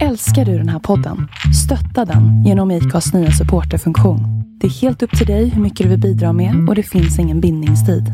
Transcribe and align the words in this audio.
Älskar 0.00 0.44
du 0.44 0.58
den 0.58 0.68
här 0.68 0.78
podden? 0.78 1.28
Stötta 1.64 2.12
den 2.12 2.44
genom 2.44 2.70
IKAs 2.70 3.12
nya 3.12 3.30
supporterfunktion. 3.30 4.20
Det 4.60 4.66
är 4.66 4.70
helt 4.70 5.02
upp 5.02 5.18
till 5.18 5.26
dig 5.26 5.48
hur 5.48 5.62
mycket 5.62 5.84
du 5.84 5.90
vill 5.90 6.00
bidra 6.00 6.32
med 6.32 6.68
och 6.68 6.74
det 6.74 6.82
finns 6.82 7.18
ingen 7.18 7.40
bindningstid. 7.40 8.04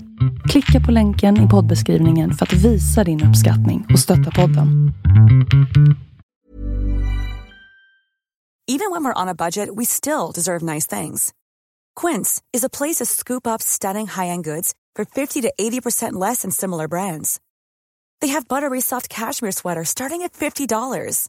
Klicka 0.48 0.86
på 0.86 0.92
länken 0.92 1.46
i 1.46 1.48
poddbeskrivningen 1.48 2.34
för 2.34 2.46
att 2.46 2.52
visa 2.52 3.04
din 3.04 3.24
uppskattning 3.24 3.86
och 3.92 3.98
stötta 3.98 4.30
podden. 4.30 4.92
Even 8.70 8.90
when 8.90 9.04
we're 9.04 9.22
on 9.22 9.28
a 9.28 9.34
budget 9.34 9.68
we 9.76 9.84
still 9.84 10.32
deserve 10.34 10.74
nice 10.74 10.96
things. 10.96 11.30
Quince 12.00 12.42
is 12.56 12.64
a 12.64 12.68
place 12.78 13.04
to 13.04 13.06
scoop 13.06 13.46
up 13.46 13.62
stunning 13.62 14.06
high-end 14.06 14.44
goods 14.44 14.72
for 14.96 15.04
50 15.04 15.42
to 15.42 15.48
80% 15.60 16.28
less 16.28 16.42
than 16.42 16.50
similar 16.50 16.88
brands. 16.88 17.40
They 18.20 18.32
have 18.32 18.48
buttery 18.48 18.80
soft 18.80 19.08
cashmere 19.08 19.52
sweaters 19.52 19.88
starting 19.88 20.22
at 20.22 20.32
$50, 20.32 21.28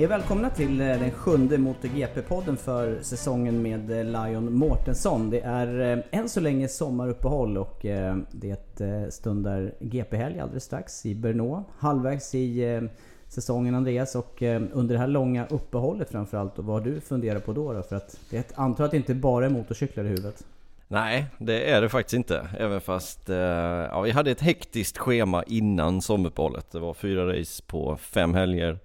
Hej 0.00 0.06
och 0.06 0.10
välkomna 0.10 0.50
till 0.50 0.80
eh, 0.80 0.86
den 0.86 1.10
sjunde 1.10 1.56
MotoGP-podden 1.56 2.56
för 2.56 2.98
säsongen 3.02 3.62
med 3.62 3.90
eh, 3.90 4.04
Lion 4.04 4.52
Mårtensson. 4.52 5.30
Det 5.30 5.40
är 5.40 5.80
eh, 5.80 6.04
än 6.10 6.28
så 6.28 6.40
länge 6.40 6.68
sommaruppehåll 6.68 7.58
och 7.58 7.86
det 8.30 8.80
stundar 9.10 9.72
GP-helg 9.80 10.40
alldeles 10.40 10.64
strax 10.64 11.06
i 11.06 11.14
Brno. 11.14 11.64
Halvvägs 11.78 12.34
i 12.34 12.80
säsongen 13.28 13.74
Andreas 13.74 14.14
och 14.14 14.42
under 14.72 14.94
det 14.94 14.98
här 14.98 15.08
långa 15.08 15.46
uppehållet 15.46 16.10
framförallt, 16.10 16.58
och 16.58 16.64
vad 16.64 16.78
har 16.82 16.90
du 16.90 17.00
funderat 17.00 17.46
på 17.46 17.52
då? 17.52 17.72
då? 17.72 17.82
För 17.82 17.96
att 17.96 18.16
jag 18.30 18.44
antar 18.54 18.84
att 18.84 18.90
det 18.90 18.96
inte 18.96 19.14
bara 19.14 19.46
är 19.46 19.50
motorcyklar 19.50 20.04
i 20.04 20.08
huvudet? 20.08 20.44
Nej, 20.88 21.26
det 21.38 21.70
är 21.70 21.80
det 21.80 21.88
faktiskt 21.88 22.14
inte. 22.14 22.48
Även 22.58 22.80
fast 22.80 23.28
ja, 23.90 24.00
vi 24.00 24.10
hade 24.10 24.30
ett 24.30 24.40
hektiskt 24.40 24.98
schema 24.98 25.42
innan 25.42 26.02
sommaruppehållet. 26.02 26.70
Det 26.72 26.78
var 26.78 26.94
fyra 26.94 27.38
race 27.38 27.62
på 27.66 27.96
fem 27.96 28.34
helger. 28.34 28.78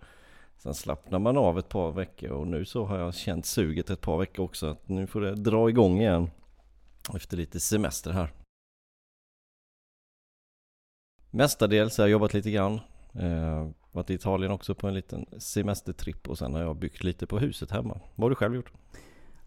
Sen 0.66 0.74
slappnar 0.74 1.20
man 1.20 1.38
av 1.38 1.60
ett 1.60 1.70
par 1.70 1.92
veckor 1.92 2.30
och 2.30 2.48
nu 2.48 2.66
så 2.66 2.86
har 2.86 3.00
jag 3.00 3.16
känt 3.16 3.46
suget 3.46 3.90
ett 3.90 4.02
par 4.02 4.18
veckor 4.18 4.46
också. 4.46 4.68
Att 4.68 4.90
nu 4.90 5.08
får 5.08 5.22
det 5.22 5.36
dra 5.36 5.70
igång 5.70 6.02
igen 6.02 6.30
efter 7.16 7.38
lite 7.38 7.60
semester 7.60 8.12
här. 8.12 8.34
Mestadels 11.32 11.98
har 11.98 12.06
jag 12.06 12.12
jobbat 12.12 12.34
lite 12.34 12.52
grann. 12.52 12.80
Eh, 13.14 13.70
varit 13.92 14.10
i 14.10 14.14
Italien 14.14 14.52
också 14.52 14.76
på 14.76 14.88
en 14.88 14.94
liten 14.94 15.26
semestertripp 15.38 16.30
och 16.30 16.38
sen 16.38 16.54
har 16.54 16.62
jag 16.62 16.76
byggt 16.76 17.04
lite 17.04 17.28
på 17.28 17.40
huset 17.40 17.72
hemma. 17.72 18.00
Vad 18.16 18.24
har 18.24 18.30
du 18.30 18.36
själv 18.36 18.56
gjort? 18.56 18.72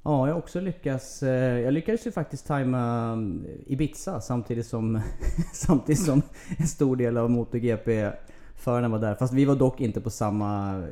Ja, 0.02 0.26
jag 0.26 0.34
har 0.34 0.40
också 0.40 0.60
lyckats. 0.60 1.22
Eh, 1.22 1.60
jag 1.60 1.74
lyckades 1.74 2.06
ju 2.06 2.12
faktiskt 2.12 2.46
tajma 2.46 3.12
eh, 3.12 3.72
Ibiza 3.72 4.20
samtidigt 4.20 4.66
som, 4.66 5.00
samtidigt 5.52 6.04
som 6.04 6.22
en 6.58 6.66
stor 6.66 6.96
del 6.96 7.16
av 7.16 7.30
MotoGP 7.30 8.12
förarna 8.58 8.88
var 8.88 8.98
där. 8.98 9.14
Fast 9.14 9.34
vi 9.34 9.44
var 9.44 9.56
dock 9.56 9.80
inte 9.80 10.00
på 10.00 10.10
samma 10.10 10.82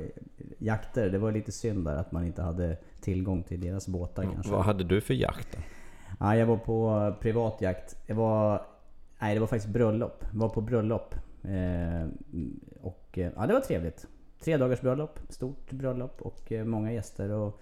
jakter. 0.59 1.11
Det 1.11 1.19
var 1.19 1.33
lite 1.33 1.53
synd 1.53 1.85
där 1.85 1.97
att 1.97 2.13
man 2.13 2.27
inte 2.27 2.43
hade 2.43 2.77
tillgång 3.01 3.43
till 3.43 3.61
deras 3.61 3.89
båtar 3.89 4.23
mm. 4.23 4.35
kanske. 4.35 4.53
Vad 4.53 4.65
hade 4.65 4.85
du 4.85 5.01
för 5.01 5.15
jakt 5.15 5.49
då? 5.53 5.59
Ja, 6.21 6.37
jag 6.37 6.47
var 6.47 6.57
på 6.57 7.15
privat 7.21 7.61
jakt. 7.61 7.97
Jag 8.07 8.15
var... 8.15 8.63
Nej, 9.19 9.35
det 9.35 9.41
var 9.41 9.47
faktiskt 9.47 9.73
bröllop. 9.73 10.25
Jag 10.33 10.39
var 10.39 10.49
på 10.49 10.61
bröllop. 10.61 11.15
Eh, 11.43 12.09
och 12.83 13.11
ja, 13.13 13.47
det 13.47 13.53
var 13.53 13.61
trevligt. 13.61 14.07
Tre 14.45 14.57
dagars 14.57 14.81
bröllop. 14.81 15.19
Stort 15.29 15.73
bröllop 15.73 16.23
och 16.23 16.53
eh, 16.53 16.65
många 16.65 16.93
gäster. 16.93 17.31
Och, 17.31 17.61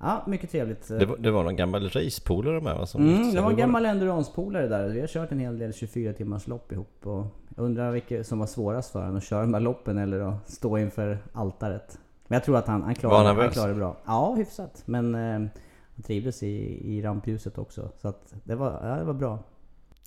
Ja, 0.00 0.24
mycket 0.26 0.50
trevligt. 0.50 0.88
Det 0.88 1.06
var, 1.06 1.16
det 1.16 1.30
var 1.30 1.44
någon 1.44 1.56
gammal 1.56 1.88
racepolare 1.88 2.60
med 2.60 2.76
va? 2.76 2.86
Som 2.86 3.08
mm, 3.08 3.34
det 3.34 3.40
var 3.40 3.50
en 3.50 3.56
gammal 3.56 3.86
endurance-polare 3.86 4.68
där. 4.68 4.88
Vi 4.88 5.00
har 5.00 5.06
kört 5.06 5.32
en 5.32 5.38
hel 5.38 5.58
del 5.58 5.72
24 5.72 6.12
timmars 6.12 6.46
lopp 6.46 6.72
ihop. 6.72 7.06
Och 7.06 7.26
jag 7.58 7.64
undrar 7.64 7.90
vilket 7.90 8.26
som 8.26 8.38
var 8.38 8.46
svårast 8.46 8.92
för 8.92 9.00
honom. 9.00 9.16
Att 9.16 9.24
köra 9.24 9.40
de 9.40 9.52
där 9.52 9.60
loppen 9.60 9.98
eller 9.98 10.20
att 10.20 10.50
stå 10.50 10.78
inför 10.78 11.18
altaret. 11.32 11.98
Men 12.26 12.36
jag 12.36 12.44
tror 12.44 12.56
att 12.56 12.66
han, 12.66 12.82
han 12.82 12.94
klarade, 12.94 13.42
han, 13.42 13.50
klarade 13.50 13.72
det 13.72 13.78
bra. 13.78 13.96
Ja, 14.06 14.34
hyfsat. 14.34 14.82
Men 14.84 15.14
eh, 15.14 15.50
han 15.94 16.02
trivdes 16.04 16.42
i, 16.42 16.80
i 16.94 17.02
rampljuset 17.02 17.58
också. 17.58 17.90
Så 17.96 18.08
att 18.08 18.34
det 18.44 18.54
var, 18.54 18.80
ja, 18.82 18.96
det 18.96 19.04
var 19.04 19.14
bra. 19.14 19.38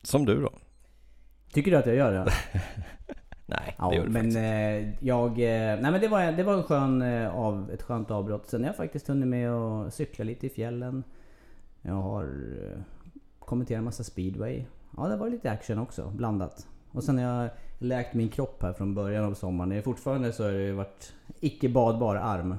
Som 0.03 0.25
du 0.25 0.41
då? 0.41 0.49
Tycker 1.53 1.71
du 1.71 1.77
att 1.77 1.85
jag 1.85 1.95
gör 1.95 2.11
det? 2.11 2.25
Nej, 3.45 3.75
ja, 3.77 3.89
det 3.89 3.95
gör 3.95 4.03
du 4.03 4.09
men 4.09 4.35
eh, 4.35 4.93
jag... 4.99 5.29
Eh, 5.31 5.81
nej 5.81 5.91
men 5.91 6.01
det 6.01 6.07
var, 6.07 6.31
det 6.31 6.43
var 6.43 6.53
en 6.53 6.63
skön, 6.63 7.01
eh, 7.01 7.35
av, 7.35 7.71
ett 7.71 7.81
skönt 7.81 8.11
avbrott. 8.11 8.47
Sen 8.47 8.61
har 8.61 8.67
jag 8.67 8.75
faktiskt 8.75 9.07
hunnit 9.07 9.27
med 9.27 9.51
att 9.51 9.93
cykla 9.93 10.25
lite 10.25 10.45
i 10.45 10.49
fjällen. 10.49 11.03
Jag 11.81 11.93
har 11.93 12.29
kommenterat 13.39 13.77
en 13.77 13.85
massa 13.85 14.03
speedway. 14.03 14.63
Ja, 14.97 15.07
det 15.07 15.17
var 15.17 15.29
lite 15.29 15.51
action 15.51 15.79
också, 15.79 16.09
blandat. 16.09 16.67
Och 16.91 17.03
sen 17.03 17.17
har 17.17 17.43
jag 17.43 17.49
läkt 17.79 18.13
min 18.13 18.29
kropp 18.29 18.63
här 18.63 18.73
från 18.73 18.95
början 18.95 19.25
av 19.25 19.33
sommaren. 19.33 19.69
Det 19.69 19.75
är 19.75 19.81
fortfarande 19.81 20.33
så 20.33 20.43
har 20.43 20.51
det 20.51 20.73
varit 20.73 21.13
icke 21.39 21.69
badbar 21.69 22.15
arm. 22.15 22.55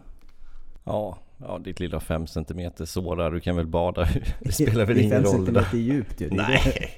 Ja, 0.85 1.19
ja 1.39 1.59
ditt 1.59 1.81
lilla 1.81 2.01
5 2.01 2.27
cm 2.27 2.73
sår 2.87 3.17
där. 3.17 3.31
Du 3.31 3.41
kan 3.41 3.57
väl 3.57 3.67
bada? 3.67 4.09
Det 4.41 4.53
spelar 4.53 4.87
väl 4.87 4.99
ingen 4.99 5.23
roll? 5.23 5.47
5 5.47 5.55
cm 5.55 5.81
djupt 5.81 6.21
ju. 6.21 6.31
Nej, 6.31 6.91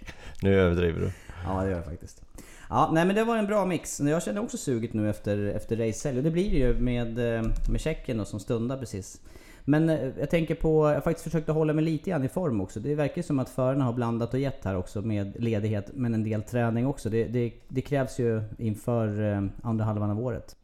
nu 0.43 0.61
överdriver 0.61 1.01
du. 1.01 1.13
Ja, 1.47 1.63
det 1.63 1.71
gör 1.71 1.77
jag 1.77 1.85
faktiskt. 1.85 2.23
Ja, 2.69 2.91
nej 2.93 3.05
men 3.05 3.17
det 3.17 3.25
var 3.25 3.37
en 3.37 3.47
bra 3.47 3.67
mix. 3.67 4.01
Jag 4.01 4.23
känner 4.23 4.43
också 4.43 4.57
suget 4.57 4.93
nu 4.93 5.11
efter, 5.11 5.47
efter. 5.47 6.17
Och 6.17 6.23
det 6.23 6.31
blir 6.31 6.51
det 6.51 6.57
ju 6.57 6.75
med, 6.75 7.37
eh, 7.37 7.43
med 7.71 7.81
Tjeckien 7.81 8.19
då, 8.19 8.25
som 8.25 8.41
stundar 8.41 8.79
precis. 8.79 9.21
Men 9.65 9.89
eh, 9.89 10.09
jag 10.19 10.31
tänker 10.31 10.55
på, 10.55 10.89
jag 10.89 10.95
har 10.95 11.01
faktiskt 11.01 11.25
försökt 11.25 11.49
att 11.49 11.55
hålla 11.55 11.73
mig 11.73 11.85
lite 11.85 12.11
grann 12.11 12.25
i 12.25 12.29
form 12.29 12.61
också. 12.61 12.81
Det 12.81 12.95
verkar 12.95 13.23
som 13.23 13.39
att 13.39 13.49
förarna 13.49 13.85
har 13.85 13.93
blandat 13.93 14.35
och 14.35 14.41
gett 14.41 14.65
här 14.65 14.77
också 14.77 15.03
med 15.03 15.43
ledighet, 15.43 15.91
men 15.95 16.15
en 16.15 16.25
del 16.25 16.43
träning 16.43 16.87
också. 16.87 17.11
Det, 17.11 17.25
det, 17.25 17.53
det 17.69 17.81
krävs 17.81 18.21
ju 18.21 18.43
inför 18.59 19.33
eh, 19.33 19.43
andra 19.63 19.85
halvan 19.85 20.11
av 20.11 20.21
året. 20.21 20.57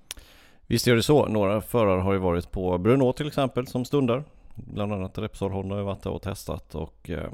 Visst 0.66 0.87
gör 0.87 0.97
det 0.97 1.03
så. 1.03 1.27
Några 1.27 1.60
förare 1.60 2.00
har 2.00 2.12
ju 2.12 2.19
varit 2.19 2.50
på 2.50 2.78
Brunå 2.78 3.12
till 3.12 3.27
exempel 3.27 3.66
som 3.66 3.84
stundar. 3.84 4.25
Bland 4.55 4.93
annat 4.93 5.19
Repsol 5.19 5.53
Honda 5.53 5.75
har 5.75 5.83
varit 5.83 6.03
där 6.03 6.10
och 6.10 6.22
testat 6.22 6.74
och 6.74 7.10
eh, 7.10 7.30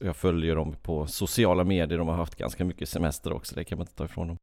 jag 0.00 0.16
följer 0.16 0.56
dem 0.56 0.76
på 0.82 1.06
sociala 1.06 1.64
medier. 1.64 1.98
De 1.98 2.08
har 2.08 2.16
haft 2.16 2.36
ganska 2.36 2.64
mycket 2.64 2.88
semester 2.88 3.32
också. 3.32 3.54
Det 3.54 3.64
kan 3.64 3.78
man 3.78 3.82
inte 3.82 3.96
ta 3.96 4.04
ifrån 4.04 4.28
dem. 4.28 4.36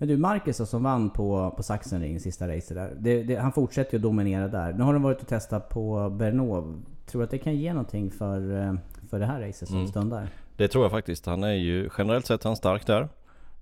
Men 0.00 0.08
du, 0.08 0.16
Marcus 0.16 0.70
som 0.70 0.82
vann 0.82 1.10
på, 1.10 1.54
på 1.56 1.62
Sachsenring 1.62 2.20
sista 2.20 2.48
racet 2.48 2.76
där. 2.76 2.96
Det, 2.98 3.22
det, 3.22 3.36
han 3.36 3.52
fortsätter 3.52 3.92
ju 3.92 3.96
att 3.96 4.02
dominera 4.02 4.48
där. 4.48 4.72
Nu 4.72 4.82
har 4.82 4.92
de 4.92 5.02
varit 5.02 5.20
och 5.20 5.28
testat 5.28 5.68
på 5.68 6.10
Bernov. 6.10 6.82
Tror 7.06 7.20
du 7.20 7.24
att 7.24 7.30
det 7.30 7.38
kan 7.38 7.56
ge 7.56 7.72
någonting 7.72 8.10
för, 8.10 8.60
eh, 8.60 8.74
för 9.10 9.18
det 9.18 9.26
här 9.26 9.40
racet 9.40 9.68
som 9.68 9.76
mm. 9.76 9.88
stundar? 9.88 10.28
Det 10.56 10.68
tror 10.68 10.84
jag 10.84 10.90
faktiskt. 10.90 11.26
Han 11.26 11.44
är 11.44 11.52
ju 11.52 11.90
generellt 11.98 12.26
sett 12.26 12.44
han 12.44 12.56
stark 12.56 12.86
där. 12.86 13.08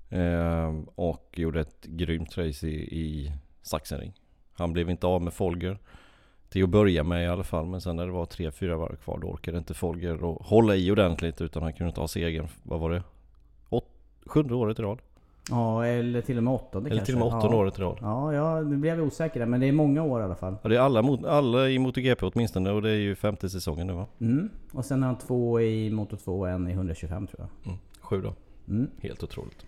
Eh, 0.09 0.75
och 0.95 1.35
gjorde 1.39 1.61
ett 1.61 1.85
grymt 1.85 2.39
race 2.39 2.67
i, 2.67 3.01
i 3.01 3.33
Sachsenring. 3.63 4.13
Han 4.53 4.73
blev 4.73 4.91
inte 4.91 5.07
av 5.07 5.23
med 5.23 5.33
Folger. 5.33 5.79
Till 6.49 6.65
att 6.65 6.71
börja 6.71 7.05
med 7.05 7.25
i 7.25 7.27
alla 7.27 7.45
fall. 7.45 7.67
Men 7.67 7.81
sen 7.81 7.97
när 7.97 8.07
det 8.07 8.13
var 8.13 8.27
tre, 8.27 8.51
fyra 8.51 8.77
varv 8.77 8.97
kvar 8.97 9.19
då 9.19 9.29
orkade 9.29 9.59
inte 9.59 9.75
Folger 9.75 10.25
och 10.25 10.47
hålla 10.47 10.77
i 10.77 10.91
ordentligt 10.91 11.41
utan 11.41 11.63
han 11.63 11.73
kunde 11.73 11.89
inte 11.89 12.01
ha 12.01 12.09
segern. 12.09 12.49
Vad 12.63 12.81
var 12.81 12.91
det? 12.91 13.03
Åt, 13.69 13.85
sjunde 14.27 14.55
året 14.55 14.79
i 14.79 14.83
rad. 14.83 14.99
Ja, 15.51 15.87
eller 15.87 16.21
till 16.21 16.37
och 16.37 16.43
med 16.43 16.55
åttonde 16.55 16.91
Eller 16.91 16.99
kanske. 16.99 17.13
till 17.13 17.23
och 17.23 17.29
med 17.29 17.39
åttonde 17.39 17.57
ja. 17.57 17.61
året 17.61 17.79
i 17.79 17.83
rad. 17.83 17.99
Ja, 18.01 18.33
ja, 18.33 18.61
nu 18.61 18.77
blev 18.77 18.99
jag 18.99 19.07
osäker 19.07 19.41
där, 19.41 19.47
men 19.47 19.61
det 19.61 19.67
är 19.67 19.73
många 19.73 20.03
år 20.03 20.21
i 20.21 20.25
alla 20.25 20.35
fall. 20.35 20.57
Ja, 20.63 20.69
det 20.69 20.77
är 20.77 20.81
alla, 20.81 21.03
mot, 21.03 21.25
alla 21.25 21.69
i 21.69 21.79
MotoGP 21.79 22.27
åtminstone 22.27 22.71
och 22.71 22.83
det 22.83 22.91
är 22.91 22.95
ju 22.95 23.15
femte 23.15 23.51
säsongen 23.51 23.87
nu 23.87 23.93
va? 23.93 24.07
Mm. 24.21 24.51
Och 24.73 24.85
sen 24.85 25.03
har 25.03 25.07
han 25.07 25.19
två 25.19 25.61
i 25.61 25.91
Moto 25.91 26.17
2 26.17 26.39
och 26.39 26.49
en 26.49 26.69
i 26.69 26.73
125 26.73 27.27
tror 27.27 27.41
jag. 27.41 27.67
Mm. 27.67 27.79
Sju 28.01 28.23
då. 28.23 28.35
Mm. 28.69 28.91
Helt 29.01 29.23
otroligt. 29.23 29.67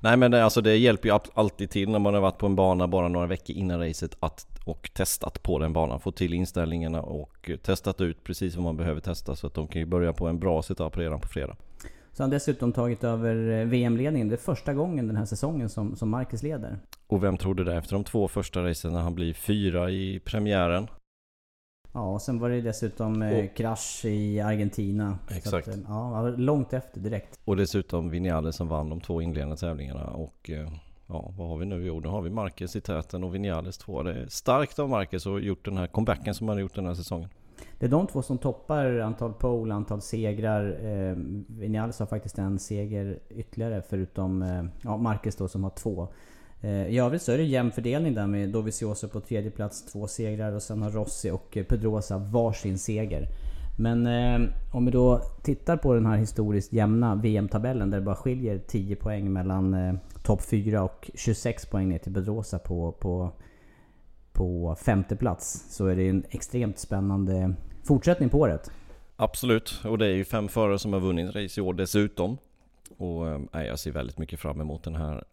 Nej 0.00 0.16
men 0.16 0.30
det, 0.30 0.44
alltså 0.44 0.60
det 0.60 0.76
hjälper 0.76 1.08
ju 1.08 1.18
alltid 1.34 1.70
till 1.70 1.90
när 1.90 1.98
man 1.98 2.14
har 2.14 2.20
varit 2.20 2.38
på 2.38 2.46
en 2.46 2.56
bana 2.56 2.88
bara 2.88 3.08
några 3.08 3.26
veckor 3.26 3.56
innan 3.56 3.80
racet 3.80 4.16
att, 4.20 4.46
och 4.64 4.90
testat 4.94 5.42
på 5.42 5.58
den 5.58 5.72
banan. 5.72 6.00
Fått 6.00 6.16
till 6.16 6.34
inställningarna 6.34 7.02
och 7.02 7.50
testat 7.62 8.00
ut 8.00 8.24
precis 8.24 8.54
vad 8.54 8.64
man 8.64 8.76
behöver 8.76 9.00
testa 9.00 9.36
så 9.36 9.46
att 9.46 9.54
de 9.54 9.68
kan 9.68 9.80
ju 9.80 9.86
börja 9.86 10.12
på 10.12 10.26
en 10.26 10.38
bra 10.38 10.62
setup 10.62 10.98
redan 10.98 11.20
på 11.20 11.28
fredag. 11.28 11.56
Så 12.16 12.22
han 12.22 12.30
dessutom 12.30 12.72
tagit 12.72 13.04
över 13.04 13.60
eh, 13.60 13.66
VM-ledningen. 13.66 14.28
Det 14.28 14.34
är 14.34 14.36
första 14.36 14.74
gången 14.74 15.06
den 15.06 15.16
här 15.16 15.24
säsongen 15.24 15.68
som, 15.68 15.96
som 15.96 16.08
Marcus 16.08 16.42
leder. 16.42 16.78
Och 17.06 17.24
vem 17.24 17.38
trodde 17.38 17.64
det 17.64 17.74
efter 17.74 17.92
de 17.92 18.04
två 18.04 18.28
första 18.28 18.64
racen 18.64 18.92
när 18.92 19.00
han 19.00 19.14
blir 19.14 19.34
fyra 19.34 19.90
i 19.90 20.20
premiären? 20.24 20.88
Ja, 21.92 22.12
och 22.12 22.22
sen 22.22 22.38
var 22.38 22.50
det 22.50 22.60
dessutom 22.60 23.22
eh, 23.22 23.46
krasch 23.56 24.04
i 24.04 24.40
Argentina. 24.40 25.18
Exakt. 25.30 25.68
Att, 25.68 25.74
eh, 25.74 25.80
ja, 25.88 26.14
han 26.14 26.24
var 26.24 26.36
långt 26.36 26.72
efter 26.72 27.00
direkt. 27.00 27.40
Och 27.44 27.56
dessutom 27.56 28.10
Vinales 28.10 28.56
som 28.56 28.68
vann 28.68 28.90
de 28.90 29.00
två 29.00 29.22
inledande 29.22 29.56
tävlingarna 29.56 30.06
och 30.06 30.50
eh, 30.50 30.72
ja, 31.06 31.32
vad 31.38 31.48
har 31.48 31.58
vi 31.58 31.66
nu? 31.66 31.86
Jo, 31.86 32.00
då 32.00 32.10
har 32.10 32.22
vi 32.22 32.30
Marquez 32.30 32.76
i 32.76 32.80
täten 32.80 33.24
och 33.24 33.34
Vinales 33.34 33.78
två. 33.78 34.02
Det 34.02 34.12
är 34.12 34.26
starkt 34.28 34.78
av 34.78 34.88
Marquez 34.88 35.26
att 35.26 35.32
ha 35.32 35.38
gjort 35.38 35.64
den 35.64 35.76
här 35.76 35.86
comebacken 35.86 36.34
som 36.34 36.48
han 36.48 36.56
har 36.56 36.62
gjort 36.62 36.74
den 36.74 36.86
här 36.86 36.94
säsongen. 36.94 37.28
Det 37.78 37.86
är 37.86 37.90
de 37.90 38.06
två 38.06 38.22
som 38.22 38.38
toppar 38.38 38.98
antal 38.98 39.32
pole, 39.32 39.74
antal 39.74 40.00
segrar. 40.00 40.78
Eh, 40.84 41.16
Vinales 41.48 41.98
har 41.98 42.06
faktiskt 42.06 42.38
en 42.38 42.58
seger 42.58 43.18
ytterligare 43.30 43.82
förutom 43.88 44.42
eh, 44.42 44.64
ja, 44.82 44.96
Marcus 44.96 45.36
då 45.36 45.48
som 45.48 45.64
har 45.64 45.70
två. 45.70 46.08
Eh, 46.60 46.86
I 46.86 46.98
övrigt 46.98 47.22
så 47.22 47.32
är 47.32 47.38
det 47.38 47.44
jämn 47.44 47.72
fördelning 47.72 48.14
där 48.14 48.26
med 48.26 48.48
Dovizioso 48.48 49.08
på 49.08 49.20
tredje 49.20 49.50
plats, 49.50 49.92
två 49.92 50.06
segrar 50.06 50.52
och 50.52 50.62
sen 50.62 50.82
har 50.82 50.90
Rossi 50.90 51.30
och 51.30 51.58
Pedrosa 51.68 52.18
varsin 52.18 52.78
seger. 52.78 53.28
Men 53.78 54.06
eh, 54.06 54.48
om 54.72 54.84
vi 54.84 54.90
då 54.90 55.20
tittar 55.42 55.76
på 55.76 55.94
den 55.94 56.06
här 56.06 56.16
historiskt 56.16 56.72
jämna 56.72 57.14
VM-tabellen 57.14 57.90
där 57.90 57.98
det 57.98 58.04
bara 58.04 58.16
skiljer 58.16 58.58
10 58.58 58.96
poäng 58.96 59.32
mellan 59.32 59.74
eh, 59.74 59.94
topp 60.22 60.42
4 60.42 60.82
och 60.82 61.10
26 61.14 61.66
poäng 61.66 61.88
ner 61.88 61.98
till 61.98 62.14
Pedrosa 62.14 62.58
på, 62.58 62.92
på, 62.92 63.32
på 64.36 64.76
femte 64.84 65.16
plats. 65.16 65.66
Så 65.68 65.86
är 65.86 65.96
det 65.96 66.08
en 66.08 66.24
extremt 66.30 66.78
spännande 66.78 67.54
fortsättning 67.84 68.28
på 68.28 68.38
året. 68.38 68.70
Absolut, 69.16 69.80
och 69.84 69.98
det 69.98 70.06
är 70.06 70.14
ju 70.14 70.24
fem 70.24 70.48
förare 70.48 70.78
som 70.78 70.92
har 70.92 71.00
vunnit 71.00 71.36
race 71.36 71.60
i 71.60 71.62
år 71.62 71.74
dessutom. 71.74 72.38
Och 72.98 73.26
äh, 73.28 73.66
jag 73.66 73.78
ser 73.78 73.90
väldigt 73.90 74.18
mycket 74.18 74.40
fram 74.40 74.60
emot 74.60 74.84
den 74.84 74.94
här 74.94 75.24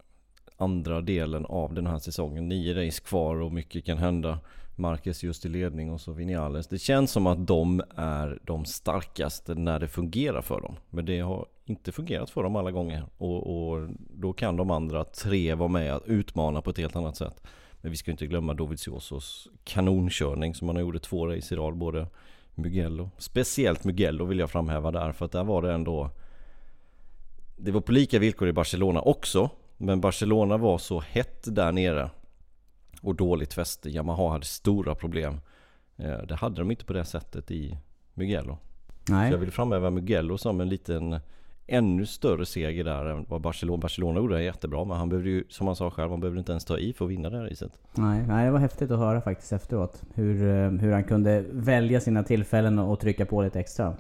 andra 0.58 1.02
delen 1.02 1.46
av 1.46 1.74
den 1.74 1.88
här 1.88 2.00
säsongen. 2.00 2.50
Nio 2.50 2.86
race 2.86 3.02
kvar 3.02 3.36
och 3.36 3.52
mycket 3.52 3.86
kan 3.86 3.98
hända. 3.98 4.40
Marquez 4.76 5.24
just 5.24 5.46
i 5.46 5.50
ledning 5.50 5.92
och 5.92 6.02
så 6.02 6.12
Vinales. 6.12 6.68
Det 6.68 6.80
känns 6.80 7.12
som 7.12 7.28
att 7.28 7.48
de 7.48 7.84
är 7.96 8.40
de 8.44 8.66
starkaste 8.66 9.56
när 9.56 9.80
det 9.80 9.88
fungerar 9.88 10.42
för 10.42 10.62
dem. 10.62 10.76
Men 10.90 11.06
det 11.06 11.20
har 11.20 11.46
inte 11.66 11.92
fungerat 11.92 12.30
för 12.30 12.44
dem 12.44 12.56
alla 12.56 12.72
gånger. 12.72 13.06
Och, 13.18 13.72
och 13.72 13.90
då 13.98 14.34
kan 14.34 14.58
de 14.58 14.72
andra 14.72 15.04
tre 15.04 15.54
vara 15.54 15.70
med 15.70 15.94
att 15.94 16.08
utmana 16.08 16.62
på 16.62 16.70
ett 16.70 16.78
helt 16.78 16.96
annat 16.96 17.18
sätt. 17.18 17.44
Men 17.84 17.92
vi 17.92 17.98
ska 17.98 18.12
inte 18.12 18.28
glömma 18.28 18.54
Doviziosos 18.54 19.48
kanonkörning 19.64 20.56
som 20.56 20.68
han 20.68 20.80
gjorde 20.80 21.00
två 21.00 21.28
race 21.28 21.56
i 21.56 21.58
rad. 21.58 21.78
Både 21.78 22.08
Mugello. 22.56 23.10
Speciellt 23.18 23.84
Mugello 23.84 24.26
vill 24.26 24.40
jag 24.40 24.52
framhäva 24.52 24.92
där 24.92 25.12
för 25.12 25.26
att 25.26 25.32
där 25.32 25.44
var 25.44 25.62
det 25.62 25.74
ändå 25.74 26.10
Det 27.56 27.72
var 27.72 27.82
på 27.82 27.92
lika 27.92 28.20
villkor 28.20 28.48
i 28.48 28.54
Barcelona 28.54 29.02
också 29.02 29.50
Men 29.78 30.02
Barcelona 30.02 30.58
var 30.58 30.78
så 30.78 31.00
hett 31.00 31.56
där 31.56 31.72
nere 31.72 32.10
Och 33.02 33.16
dåligt 33.16 33.54
fäste, 33.54 33.90
Yamaha 33.90 34.30
hade 34.30 34.46
stora 34.46 34.96
problem 34.96 35.40
Eh, 35.98 36.18
Det 36.18 36.36
hade 36.36 36.56
de 36.62 36.72
inte 36.72 36.86
på 36.86 36.94
det 36.94 37.06
sättet 37.06 37.52
i 37.52 37.78
Mugello 38.14 38.58
Nej. 39.10 39.30
Så 39.30 39.34
jag 39.34 39.40
vill 39.40 39.52
framhäva 39.52 39.90
Mugello 39.90 40.38
som 40.38 40.62
en 40.62 40.70
liten 40.70 41.20
Ännu 41.68 42.06
större 42.06 42.45
seger 42.45 42.83
där 42.83 43.06
än 43.06 43.25
vad 43.30 43.42
Barcelona 43.42 43.77
Barcelona 43.77 44.19
gjorde 44.19 44.36
det 44.36 44.44
jättebra 44.44 44.86
men 44.86 44.98
han 44.98 45.10
behövde 45.10 45.30
ju 45.30 45.44
Som 45.50 45.68
han 45.68 45.75
sa 45.75 45.92
själv, 45.92 46.12
han 46.12 46.19
behövde 46.19 46.39
inte 46.39 46.51
ens 46.51 46.65
ta 46.65 46.77
i 46.77 46.94
för 46.94 47.06
att 47.06 47.12
vinna 47.12 47.30
det 47.30 47.38
här 47.38 47.45
racet 47.45 47.71
Nej, 47.94 48.24
nej, 48.27 48.45
det 48.45 48.51
var 48.51 48.60
häftigt 48.60 48.92
att 48.92 49.00
höra 49.00 49.21
faktiskt 49.21 49.54
efteråt. 49.54 50.01
Hur, 50.13 50.48
eh, 50.48 50.69
hur 50.69 50.92
han 50.92 51.04
kunde 51.04 51.45
välja 51.51 52.00
sina 52.00 52.24
tillfällen 52.24 52.80
och 52.80 53.00
trycka 53.00 53.25
på 53.25 53.42
lite 53.42 53.60
extra. 53.60 53.95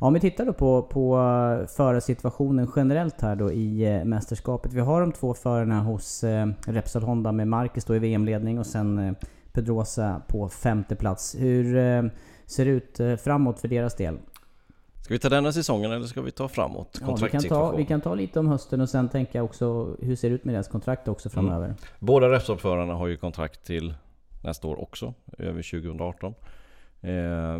Ja, 0.00 0.06
Om 0.06 0.14
vi 0.14 0.20
tittar 0.20 0.46
då 0.46 0.52
på, 0.52 0.82
på 0.82 1.18
eh, 1.18 1.66
förarsituationen 1.66 2.68
generellt 2.76 3.20
här 3.20 3.36
då 3.36 3.52
i 3.52 3.96
eh, 3.96 4.04
mästerskapet. 4.04 4.72
Vi 4.72 4.80
har 4.80 5.00
de 5.00 5.12
två 5.12 5.34
förarna 5.34 5.80
hos 5.80 6.24
eh, 6.24 6.46
Repsol 6.66 7.02
Honda 7.02 7.32
med 7.32 7.48
Marcus 7.48 7.84
då 7.84 7.96
i 7.96 7.98
VM-ledning 7.98 8.58
och 8.58 8.66
sen 8.66 8.98
eh, 8.98 9.12
Pedrosa 9.52 10.22
på 10.28 10.48
femte 10.48 10.96
plats. 10.96 11.36
Hur 11.38 11.76
eh, 11.76 12.02
ser 12.46 12.64
det 12.64 12.70
ut 12.70 13.20
framåt 13.20 13.60
för 13.60 13.68
deras 13.68 13.94
del? 13.94 14.18
Ska 15.06 15.14
vi 15.14 15.18
ta 15.18 15.28
denna 15.28 15.52
säsongen 15.52 15.92
eller 15.92 16.06
ska 16.06 16.22
vi 16.22 16.30
ta 16.30 16.48
framåt? 16.48 17.00
Ja, 17.00 17.16
vi, 17.22 17.30
kan 17.30 17.42
ta, 17.42 17.76
vi 17.76 17.84
kan 17.84 18.00
ta 18.00 18.14
lite 18.14 18.40
om 18.40 18.48
hösten 18.48 18.80
och 18.80 18.88
sen 18.88 19.08
tänka 19.08 19.42
också 19.42 19.96
hur 20.02 20.16
ser 20.16 20.28
det 20.28 20.34
ut 20.34 20.44
med 20.44 20.54
deras 20.54 20.68
kontrakt 20.68 21.08
också 21.08 21.30
framöver? 21.30 21.74
Båda 21.98 22.30
Repsol-förarna 22.30 22.94
har 22.94 23.06
ju 23.06 23.16
kontrakt 23.16 23.64
till 23.64 23.94
nästa 24.44 24.68
år 24.68 24.82
också, 24.82 25.14
över 25.38 25.62
2018. 25.62 26.34
Eh, 27.00 27.58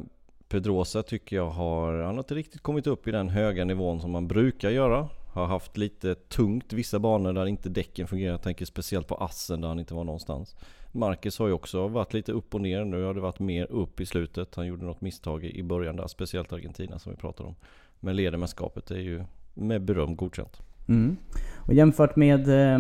Pedrosa 0.49 1.03
tycker 1.03 1.37
jag 1.37 1.51
har, 1.51 1.93
han 1.93 2.15
har 2.15 2.19
inte 2.19 2.35
riktigt 2.35 2.63
kommit 2.63 2.87
upp 2.87 3.09
i 3.09 3.11
den 3.11 3.29
höga 3.29 3.65
nivån 3.65 4.01
som 4.01 4.11
man 4.11 4.29
brukar 4.29 4.71
göra. 4.71 5.09
Har 5.35 5.47
haft 5.47 5.77
lite 5.77 6.15
tungt 6.15 6.73
vissa 6.73 6.99
banor 6.99 7.33
där 7.33 7.47
inte 7.47 7.69
däcken 7.69 8.07
fungerar. 8.07 8.33
Jag 8.33 8.43
tänker 8.43 8.65
speciellt 8.65 9.09
på 9.09 9.15
Assen 9.15 9.61
där 9.61 9.69
han 9.69 9.79
inte 9.79 9.95
var 9.95 10.05
någonstans. 10.05 10.57
Marcus 10.97 11.39
har 11.39 11.47
ju 11.47 11.53
också 11.53 11.89
varit 11.89 12.15
lite 12.15 12.33
upp 12.33 12.55
och 12.55 12.61
ner. 12.61 12.85
Nu 12.85 13.05
har 13.05 13.15
det 13.15 13.21
varit 13.21 13.39
mer 13.39 13.73
upp 13.73 14.01
i 14.01 14.07
slutet. 14.07 14.55
Han 14.55 14.67
gjorde 14.67 14.85
något 14.85 15.01
misstag 15.01 15.45
i 15.45 15.63
början 15.63 15.97
där, 15.97 16.07
speciellt 16.07 16.53
Argentina 16.53 16.99
som 16.99 17.13
vi 17.13 17.19
pratade 17.19 17.49
om. 17.49 17.55
Men 18.01 18.17
ledarmästerskapet 18.17 18.91
är 18.91 18.99
ju 18.99 19.25
med 19.55 19.83
beröm 19.83 20.17
godkänt. 20.17 20.63
Mm. 20.89 21.17
Och 21.57 21.75
jämfört 21.75 22.17
med 22.17 22.49
eh, 22.49 22.79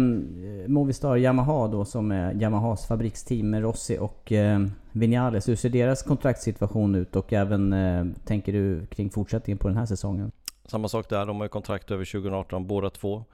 Movistar 0.68 1.16
Yamaha 1.16 1.68
då 1.68 1.84
som 1.84 2.12
är 2.12 2.42
Yamahas 2.42 2.86
fabriksteam 2.86 3.50
med 3.50 3.62
Rossi 3.62 3.98
och 3.98 4.32
eh, 4.32 4.66
Vinales. 4.92 5.48
Hur 5.48 5.56
ser 5.56 5.68
deras 5.68 6.02
kontraktssituation 6.02 6.94
ut 6.94 7.16
och 7.16 7.32
även 7.32 7.72
eh, 7.72 8.04
tänker 8.24 8.52
du 8.52 8.86
kring 8.86 9.10
fortsättningen 9.10 9.58
på 9.58 9.68
den 9.68 9.76
här 9.76 9.86
säsongen? 9.86 10.32
Samma 10.64 10.88
sak 10.88 11.08
där, 11.08 11.26
de 11.26 11.36
har 11.36 11.44
ju 11.44 11.48
kontrakt 11.48 11.90
över 11.90 12.04
2018 12.04 12.66
båda 12.66 12.90
två. 12.90 13.24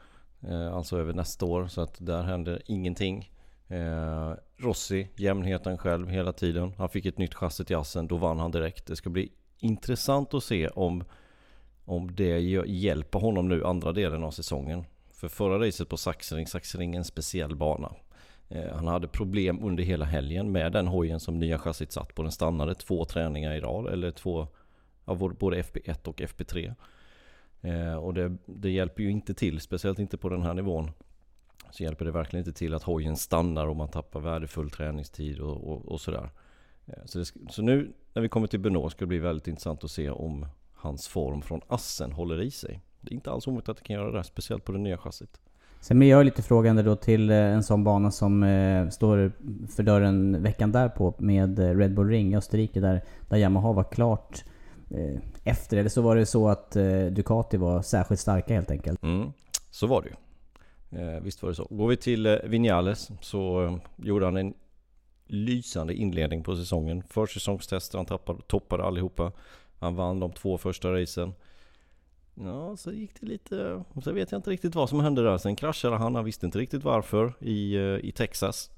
Eh, 0.49 0.75
alltså 0.75 0.99
över 0.99 1.13
nästa 1.13 1.47
år, 1.47 1.67
så 1.67 1.81
att 1.81 1.97
där 1.99 2.23
händer 2.23 2.63
ingenting. 2.67 3.31
Eh, 3.73 4.35
Rossi, 4.57 5.09
jämnheten 5.17 5.79
själv 5.79 6.09
hela 6.09 6.33
tiden. 6.33 6.73
Han 6.79 6.89
fick 6.89 7.07
ett 7.07 7.19
nytt 7.19 7.35
chassi 7.35 7.65
till 7.65 7.77
Assen, 7.77 8.07
då 8.07 8.17
vann 8.17 8.39
han 8.39 8.51
direkt. 8.51 8.87
Det 8.87 8.97
ska 8.97 9.11
bli 9.11 9.33
intressant 9.59 10.35
att 10.35 10.45
se 10.45 10.69
om, 10.69 11.05
om 11.85 12.15
det 12.15 12.41
hjälper 12.67 13.19
honom 13.19 13.49
nu 13.49 13.65
andra 13.65 13.93
delen 13.93 14.25
av 14.25 14.31
säsongen. 14.31 14.85
För 15.13 15.29
förra 15.29 15.67
racet 15.67 15.89
på 15.89 15.97
Saxering, 15.97 16.47
Saxering 16.47 16.95
är 16.95 16.99
en 16.99 17.05
speciell 17.05 17.57
bana. 17.57 17.93
Eh, 18.49 18.75
han 18.75 18.87
hade 18.87 19.09
problem 19.09 19.65
under 19.65 19.83
hela 19.85 20.05
helgen 20.05 20.53
med 20.53 20.73
den 20.73 20.87
hojen 20.87 21.21
som 21.21 21.39
nya 21.39 21.59
chassit 21.59 21.93
satt 21.93 22.15
på. 22.15 22.23
Den 22.23 22.33
stannade 22.33 22.75
två 22.75 23.05
träningar 23.05 23.55
i 23.55 23.61
rad, 23.61 23.93
eller 23.93 24.11
två, 24.11 24.49
ja, 25.05 25.15
både- 25.15 25.35
både 25.35 25.57
FP1 25.63 26.09
och 26.09 26.21
FP3. 26.21 26.75
Eh, 27.61 27.95
och 27.95 28.15
det, 28.15 28.37
det 28.47 28.71
hjälper 28.71 29.03
ju 29.03 29.11
inte 29.11 29.35
till, 29.35 29.61
speciellt 29.61 29.99
inte 29.99 30.17
på 30.19 30.29
den 30.29 30.43
här 30.43 30.55
nivån. 30.55 30.91
Så 31.73 31.83
hjälper 31.83 32.05
det 32.05 32.11
verkligen 32.11 32.47
inte 32.47 32.59
till 32.59 32.75
att 32.75 32.83
hojen 32.83 33.17
stannar 33.17 33.67
och 33.67 33.77
man 33.77 33.89
tappar 33.89 34.21
värdefull 34.21 34.71
träningstid 34.71 35.41
och, 35.41 35.73
och, 35.73 35.89
och 35.89 36.01
sådär. 36.01 36.31
Eh, 36.87 36.95
så, 37.05 37.19
det, 37.19 37.25
så 37.51 37.63
nu 37.63 37.93
när 38.13 38.23
vi 38.23 38.29
kommer 38.29 38.47
till 38.47 38.61
Benoit 38.61 38.93
ska 38.93 38.99
det 39.05 39.07
bli 39.07 39.19
väldigt 39.19 39.49
intressant 39.49 39.85
att 39.85 39.91
se 39.91 40.11
om 40.11 40.47
hans 40.75 41.09
form 41.09 41.43
från 41.43 41.61
assen 41.69 42.13
håller 42.13 42.43
i 42.43 42.51
sig. 42.51 42.81
Det 43.01 43.13
är 43.13 43.15
inte 43.15 43.31
alls 43.31 43.47
omöjligt 43.47 43.69
att 43.69 43.77
det 43.77 43.83
kan 43.83 43.97
göra 43.97 44.13
det, 44.13 44.25
speciellt 44.25 44.65
på 44.65 44.73
det 44.73 44.79
nya 44.79 44.99
chassit. 44.99 45.41
Sen 45.81 45.99
blir 45.99 46.09
jag 46.09 46.25
lite 46.25 46.43
frågande 46.43 46.83
då 46.83 46.97
till 46.97 47.31
eh, 47.31 47.37
en 47.37 47.63
sån 47.63 47.85
bana 47.85 48.11
som 48.11 48.43
eh, 48.43 48.89
står 48.89 49.33
för 49.77 49.83
dörren 49.83 50.43
veckan 50.43 50.73
därpå 50.73 51.15
med 51.19 51.59
eh, 51.59 51.77
Red 51.77 51.95
Bull 51.95 52.09
Ring 52.09 52.33
i 52.33 52.37
Österrike 52.37 52.81
där, 52.81 53.03
där 53.29 53.37
Yamaha 53.37 53.73
var 53.73 53.85
klart 53.85 54.45
eh, 54.91 55.21
efter. 55.45 55.77
Eller 55.77 55.91
så 55.91 56.03
var 56.03 56.17
det 56.17 56.27
så 56.27 56.49
att 56.49 56.77
eh, 56.77 57.07
Ducati 57.07 57.57
var 57.57 57.83
särskilt 57.83 58.21
starka 58.21 58.55
helt 58.55 58.71
enkelt. 58.71 59.03
Mm, 59.03 59.33
så 59.71 59.87
var 59.87 60.03
det 60.03 60.09
ju. 60.09 60.15
Eh, 60.93 61.21
visst 61.23 61.43
var 61.43 61.49
det 61.49 61.55
så. 61.55 61.67
Går 61.71 61.89
vi 61.89 61.97
till 61.97 62.27
eh, 62.27 62.37
Vinales 62.45 63.11
så 63.21 63.65
eh, 63.65 63.77
gjorde 63.97 64.25
han 64.25 64.37
en 64.37 64.55
lysande 65.27 65.95
inledning 65.95 66.43
på 66.43 66.57
säsongen. 66.57 67.03
Försäsongstester, 67.03 67.99
han 67.99 68.07
tappade, 68.07 68.43
toppade 68.43 68.85
allihopa. 68.85 69.33
Han 69.79 69.97
vann 69.97 70.21
de 70.21 70.33
två 70.33 70.59
första 70.59 70.93
racen. 70.93 71.35
Ja, 72.35 72.77
så 72.77 72.93
gick 72.93 73.21
det 73.21 73.27
lite... 73.27 73.85
Så 74.05 74.13
vet 74.13 74.33
jag 74.33 74.39
inte 74.39 74.51
riktigt 74.51 74.75
vad 74.75 74.89
som 74.89 75.01
hände 75.01 75.23
där. 75.23 75.39
Sen 75.39 75.57
kraschade 75.57 75.97
han, 75.97 76.15
han 76.15 76.25
visste 76.25 76.47
inte 76.47 76.59
riktigt 76.59 76.85
varför 76.85 77.33
i, 77.41 77.75
eh, 77.75 77.83
i 77.83 78.13
Texas. 78.17 78.71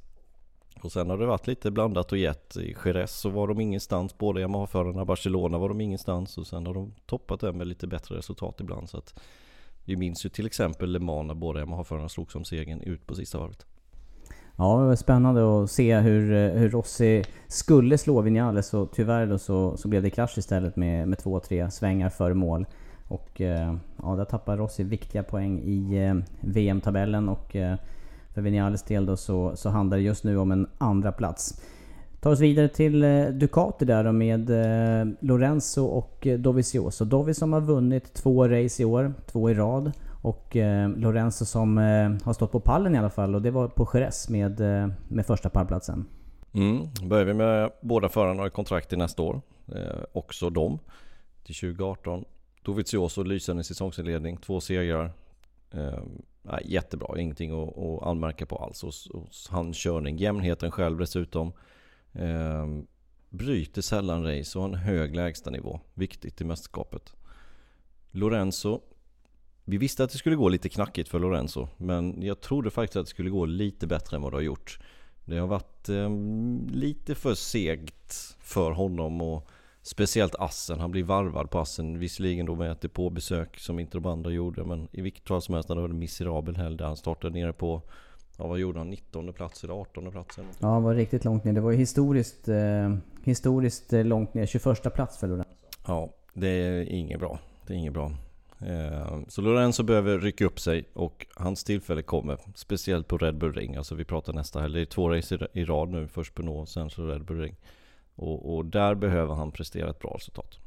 Och 0.83 0.93
sen 0.93 1.11
har 1.11 1.19
det 1.19 1.27
varit 1.27 1.47
lite 1.47 1.71
blandat 1.71 2.13
och 2.13 2.19
gett. 2.19 2.57
I 2.57 2.77
Jerez 2.85 3.21
så 3.21 3.29
var 3.29 3.49
de 3.49 3.61
ingenstans, 3.61 4.19
båda 4.19 4.41
Yamaha-förarna. 4.41 5.05
Barcelona 5.05 5.59
var 5.59 5.69
de 5.69 5.81
ingenstans 5.81 6.39
och 6.39 6.47
sen 6.47 6.67
har 6.67 6.75
de 6.75 6.95
toppat 7.07 7.41
det 7.41 7.53
med 7.53 7.67
lite 7.67 7.87
bättre 7.87 8.17
resultat 8.17 8.61
ibland. 8.61 8.91
Så 8.91 8.99
att 8.99 9.21
vi 9.85 9.97
minns 9.97 10.27
ju 10.27 10.29
till 10.29 10.47
exempel 10.47 10.91
Le 10.91 10.99
Mans 10.99 11.27
när 11.27 11.35
båda 11.35 11.61
Yamaha-förarna 11.61 12.09
slogs 12.09 12.35
om 12.35 12.45
segern 12.45 12.81
ut 12.81 13.07
på 13.07 13.15
sista 13.15 13.39
varvet. 13.39 13.67
Ja, 14.57 14.79
det 14.81 14.87
var 14.87 14.97
spännande 14.97 15.63
att 15.63 15.71
se 15.71 15.99
hur, 15.99 16.33
eh, 16.33 16.61
hur 16.61 16.71
Rossi 16.71 17.25
skulle 17.49 17.99
slå 17.99 18.21
Vinales 18.21 18.75
och 18.75 18.93
tyvärr 18.93 19.27
då 19.27 19.39
så, 19.39 19.77
så 19.77 19.89
blev 19.89 20.03
det 20.03 20.11
krasch 20.11 20.39
istället 20.39 20.77
med, 20.77 21.09
med 21.09 21.19
två, 21.19 21.41
tre 21.41 21.71
svängar 21.71 22.11
före 22.11 22.35
mål. 22.35 22.67
Och 23.09 23.41
eh, 23.41 23.77
ja, 24.03 24.17
där 24.17 24.25
tappar 24.25 24.57
Rossi 24.57 24.83
viktiga 24.83 25.23
poäng 25.23 25.61
i 25.65 25.97
eh, 25.97 26.15
VM-tabellen 26.41 27.29
och 27.29 27.57
för 28.35 28.41
Vinales 28.41 28.83
del 28.83 29.07
då 29.07 29.17
så, 29.17 29.57
så 29.57 29.69
handlar 29.69 29.97
det 29.97 30.03
just 30.03 30.25
nu 30.25 30.39
om 30.39 30.53
en 30.53 30.69
andra 30.79 31.13
plats. 31.13 31.61
Tar 32.25 32.31
oss 32.31 32.41
vidare 32.41 32.69
till 32.69 33.05
eh, 33.05 33.27
Ducati 33.27 33.85
där 33.85 34.05
då 34.05 34.13
med 34.13 34.51
eh, 34.51 35.07
Lorenzo 35.21 35.85
och 35.85 36.27
eh, 36.27 36.39
Dovizioso. 36.39 37.05
Dovi 37.05 37.35
som 37.35 37.53
har 37.53 37.61
vunnit 37.61 38.15
två 38.15 38.49
race 38.49 38.83
i 38.83 38.85
år, 38.85 39.15
två 39.27 39.51
i 39.51 39.55
rad. 39.55 39.93
Och 40.23 40.57
Lorenzo 40.97 41.45
som 41.45 41.77
har 42.25 42.33
stått 42.33 42.53
på 42.53 42.61
pallen 42.61 42.95
i 42.95 42.99
alla 42.99 43.11
fall 43.11 43.35
och 43.35 43.43
det 43.43 43.51
var 43.51 43.69
på 43.69 43.89
Jerez 43.95 44.29
med, 44.29 44.61
med 45.09 45.27
första 45.27 45.51
pallplatsen. 45.51 46.07
Mm. 46.53 46.87
Börjar 47.09 47.25
vi 47.25 47.35
med 47.35 47.71
båda 47.81 48.09
förarna 48.09 48.43
har 48.43 48.49
kontrakt 48.49 48.89
till 48.89 48.99
nästa 48.99 49.23
år. 49.23 49.41
Eh, 49.75 50.05
också 50.13 50.51
de. 50.51 50.79
Till 51.45 51.55
2018 51.55 52.25
Dovizioso 52.63 53.23
lysande 53.23 53.65
säsongsinledning, 53.65 54.37
två 54.37 54.61
segrar. 54.61 55.11
Eh, 55.71 55.99
jättebra, 56.65 57.21
ingenting 57.21 57.63
att, 57.63 57.79
att 57.79 58.03
anmärka 58.03 58.47
på 58.47 58.57
alls 58.57 58.83
hos, 58.83 59.11
hos 59.13 59.49
hans 59.51 59.77
körning. 59.77 60.17
Jämnheten 60.17 60.71
själv 60.71 60.99
dessutom. 60.99 61.53
Eh, 62.15 62.67
bryter 63.31 63.83
sällan 63.83 64.25
race 64.25 64.59
och 64.59 64.65
har 64.65 64.69
en 64.69 64.75
hög 64.75 65.15
lägstanivå. 65.15 65.81
Viktigt 65.95 66.41
i 66.41 66.45
mästerskapet. 66.45 67.15
Lorenzo. 68.11 68.81
Vi 69.65 69.77
visste 69.77 70.05
att 70.05 70.11
det 70.11 70.19
skulle 70.19 70.37
gå 70.37 70.49
lite 70.49 70.69
knackigt 70.69 71.09
för 71.09 71.19
Lorenzo. 71.19 71.69
Men 71.77 72.23
jag 72.23 72.41
trodde 72.41 72.71
faktiskt 72.71 72.97
att 72.97 73.07
det 73.07 73.11
skulle 73.11 73.31
gå 73.31 73.45
lite 73.45 73.87
bättre 73.87 74.17
än 74.17 74.23
vad 74.23 74.33
det 74.33 74.37
har 74.37 74.43
gjort. 74.43 74.79
Det 75.25 75.39
har 75.39 75.47
varit 75.47 75.89
eh, 75.89 76.11
lite 76.71 77.15
för 77.15 77.35
segt 77.35 78.37
för 78.41 78.71
honom 78.71 79.21
och 79.21 79.49
Speciellt 79.87 80.35
assen, 80.35 80.81
han 80.81 80.91
blir 80.91 81.05
varvad 81.05 81.51
på 81.51 81.59
assen 81.59 81.99
Visserligen 81.99 82.47
då 82.47 82.55
med 82.55 82.73
ett 82.73 82.81
depåbesök 82.81 83.59
som 83.59 83.79
inte 83.79 83.99
de 83.99 84.07
andra 84.07 84.31
gjorde 84.31 84.65
Men 84.65 84.89
i 84.93 85.01
vilket 85.01 85.29
fall 85.29 85.43
som 85.43 85.55
helst, 85.55 85.69
han 85.69 85.79
hade 85.79 85.91
en 85.91 85.99
miserabel 85.99 86.57
helg 86.57 86.77
där 86.77 86.85
han 86.85 86.97
startade 86.97 87.35
nere 87.35 87.53
på 87.53 87.83
Ja 88.39 88.47
vad 88.47 88.59
gjorde 88.59 88.79
han? 88.79 88.91
19 88.91 89.33
plats 89.33 89.65
eller 89.65 89.75
18 89.75 90.11
plats? 90.11 90.39
Eller? 90.39 90.51
Ja 90.59 90.69
han 90.69 90.83
var 90.83 90.95
riktigt 90.95 91.25
långt 91.25 91.45
ner. 91.45 91.53
Det 91.53 91.61
var 91.61 91.71
ju 91.71 91.77
historiskt, 91.77 92.49
eh, 92.49 92.95
historiskt 93.25 93.93
eh, 93.93 94.05
långt 94.05 94.35
ner. 94.35 94.47
21 94.47 94.95
plats 94.95 95.19
för 95.19 95.27
Lorenzo. 95.27 95.51
Ja, 95.87 96.11
det 96.35 96.49
är 96.49 96.89
inget 96.89 97.21
bra. 97.21 97.39
Det 97.67 97.75
är 97.75 97.77
inget 97.77 97.93
bra. 97.93 98.13
Eh, 98.61 99.19
så 99.29 99.43
Lorenzo 99.43 99.83
behöver 99.83 100.19
rycka 100.19 100.45
upp 100.45 100.61
sig 100.61 100.89
och 100.93 101.27
hans 101.35 101.65
tillfälle 101.65 102.03
kommer. 102.03 102.39
Speciellt 102.55 103.09
på 103.09 103.19
Red 103.19 103.39
Bull 103.39 103.53
Ring. 103.53 103.77
Alltså 103.77 103.95
vi 103.95 104.05
pratar 104.05 104.33
nästa 104.33 104.61
helg. 104.61 104.75
Det 104.75 104.81
är 104.81 104.85
två 104.85 105.11
race 105.11 105.49
i 105.53 105.65
rad 105.65 105.89
nu. 105.89 106.09
Först 106.09 106.35
på 106.35 106.43
Nå, 106.43 106.67
sen 106.67 106.91
så 106.91 107.07
Red 107.07 107.25
Bull 107.25 107.41
Ring. 107.41 107.57
Och, 108.15 108.55
och, 108.55 108.65
där 108.65 108.95
behöver 108.95 109.35
han 109.35 109.51
prestera 109.51 109.91
ett 109.91 109.99
bra 109.99 110.15
resultat. 110.17 110.59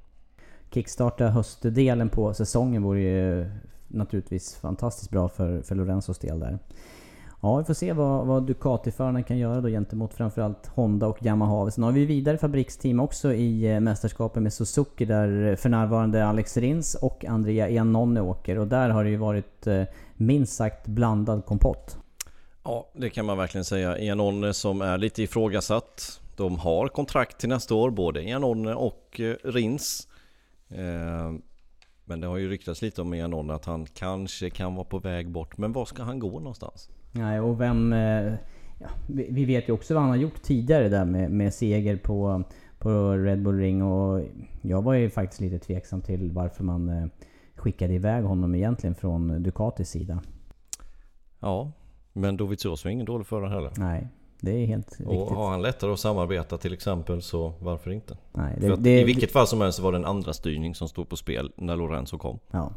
Kickstarta 0.74 1.28
höstdelen 1.28 2.10
på 2.10 2.34
säsongen 2.34 2.84
vore 2.84 3.02
ju 3.02 3.50
naturligtvis 3.88 4.56
fantastiskt 4.56 5.12
bra 5.12 5.30
för, 5.30 5.62
för 5.62 5.76
Lorenzos 5.76 6.20
del 6.20 6.40
där. 6.40 6.60
Ja, 7.42 7.58
vi 7.58 7.64
får 7.64 7.74
se 7.74 7.94
vad, 7.94 8.26
vad 8.28 8.44
Ducati-förarna 8.44 9.24
kan 9.24 9.38
göra 9.38 9.62
då 9.62 9.68
gentemot 9.68 10.14
framförallt 10.14 10.68
Honda 10.68 11.08
och 11.08 11.26
Yamaha. 11.26 11.72
Sen 11.72 11.84
har 11.84 11.92
vi 11.92 12.06
vidare 12.06 12.38
fabriksteam 12.38 13.00
också 13.00 13.34
i 13.34 13.74
eh, 13.74 13.80
mästerskapen 13.80 14.44
med 14.44 14.54
Suzuki 14.54 15.06
där 15.06 15.48
eh, 15.52 15.56
för 15.56 15.70
närvarande 15.70 16.26
Alex 16.26 16.58
Rins 16.58 16.96
och 16.96 17.26
Andrea 17.26 17.70
Iannone 17.70 18.22
åker. 18.22 18.58
Och 18.58 18.68
där 18.68 18.90
har 18.90 19.04
det 19.04 19.10
ju 19.10 19.18
varit 19.18 19.68
eh, 19.68 19.84
minst 20.14 20.54
sagt 20.54 20.88
blandad 20.88 21.46
kompott. 21.46 21.98
Ja, 22.64 22.90
det 22.94 23.10
kan 23.10 23.26
man 23.26 23.38
verkligen 23.38 23.66
säga. 23.66 24.00
Iannone 24.00 24.54
som 24.54 24.82
är 24.82 24.98
lite 24.98 25.24
ifrågasatt. 25.24 26.22
De 26.38 26.60
har 26.60 26.88
kontrakt 26.88 27.38
till 27.38 27.50
nästa 27.50 27.76
år, 27.76 27.90
både 27.90 28.24
Iannone 28.24 28.74
och 28.74 29.22
Rins. 29.44 30.08
Men 32.06 32.22
det 32.22 32.28
har 32.28 32.38
ju 32.38 32.50
ryktats 32.50 32.82
lite 32.82 33.02
om 33.02 33.14
Iannone 33.14 33.54
att 33.54 33.66
han 33.66 33.86
kanske 33.86 34.50
kan 34.50 34.76
vara 34.76 34.86
på 34.86 35.00
väg 35.00 35.30
bort. 35.30 35.58
Men 35.58 35.74
var 35.74 35.86
ska 35.86 36.04
han 36.04 36.20
gå 36.20 36.40
någonstans? 36.40 36.90
Nej, 37.12 37.40
och 37.40 37.62
vem... 37.62 37.94
Eh, 37.94 38.34
ja, 38.80 38.88
vi 39.08 39.46
vet 39.46 39.70
ju 39.70 39.74
också 39.74 39.94
vad 39.94 40.04
han 40.04 40.10
har 40.10 40.18
gjort 40.18 40.42
tidigare 40.42 40.90
där 40.90 41.06
med, 41.06 41.32
med 41.32 41.54
seger 41.54 41.98
på, 41.98 42.44
på 42.80 43.12
Red 43.12 43.42
Bull 43.42 43.60
Ring. 43.60 43.84
Och 43.84 44.22
jag 44.62 44.82
var 44.82 44.94
ju 44.94 45.10
faktiskt 45.10 45.42
lite 45.42 45.60
tveksam 45.60 46.02
till 46.02 46.32
varför 46.32 46.64
man 46.64 47.10
skickade 47.56 47.94
iväg 47.94 48.24
honom 48.24 48.56
egentligen 48.56 48.96
från 48.96 49.44
Ducatis 49.44 49.90
sida. 49.90 50.22
Ja, 51.40 51.72
men 52.14 52.38
Dovizioso 52.38 52.88
är 52.88 52.92
ingen 52.92 53.06
dålig 53.06 53.28
förare 53.28 53.50
heller. 53.50 53.72
Nej, 53.78 54.08
det 54.40 54.52
är 54.52 54.66
helt 54.66 54.92
och 54.92 55.12
riktigt. 55.12 55.38
har 55.38 55.50
han 55.50 55.62
lättare 55.62 55.92
att 55.92 56.00
samarbeta 56.00 56.58
till 56.58 56.74
exempel 56.74 57.22
så 57.22 57.54
varför 57.60 57.92
inte? 57.92 58.18
Nej, 58.34 58.58
det, 58.62 58.76
det, 58.76 59.02
I 59.02 59.04
vilket 59.04 59.32
fall 59.32 59.48
som 59.48 59.62
helst 59.62 59.80
var 59.80 59.92
det 59.92 59.98
en 59.98 60.06
andra 60.06 60.34
styrning 60.34 60.76
som 60.76 60.88
stod 60.88 61.10
på 61.10 61.16
spel 61.16 61.52
när 61.56 61.76
Lorenzo 61.76 62.18
kom. 62.18 62.40
Ja. 62.52 62.72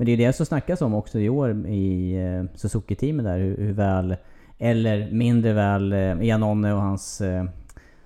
Men 0.00 0.06
det 0.06 0.12
är 0.12 0.16
det 0.16 0.32
som 0.32 0.46
snackas 0.46 0.82
om 0.82 0.94
också 0.94 1.18
i 1.18 1.28
år 1.28 1.66
i 1.66 2.14
eh, 2.14 2.44
Suzuki-teamet 2.54 3.24
där. 3.24 3.38
Hur, 3.38 3.56
hur, 3.56 3.72
väl, 3.72 4.16
eller 4.58 5.10
mindre 5.10 5.52
väl, 5.52 5.92
eh, 5.92 6.22
Janone 6.22 6.72
och 6.72 6.80
hans 6.80 7.20
eh, 7.20 7.44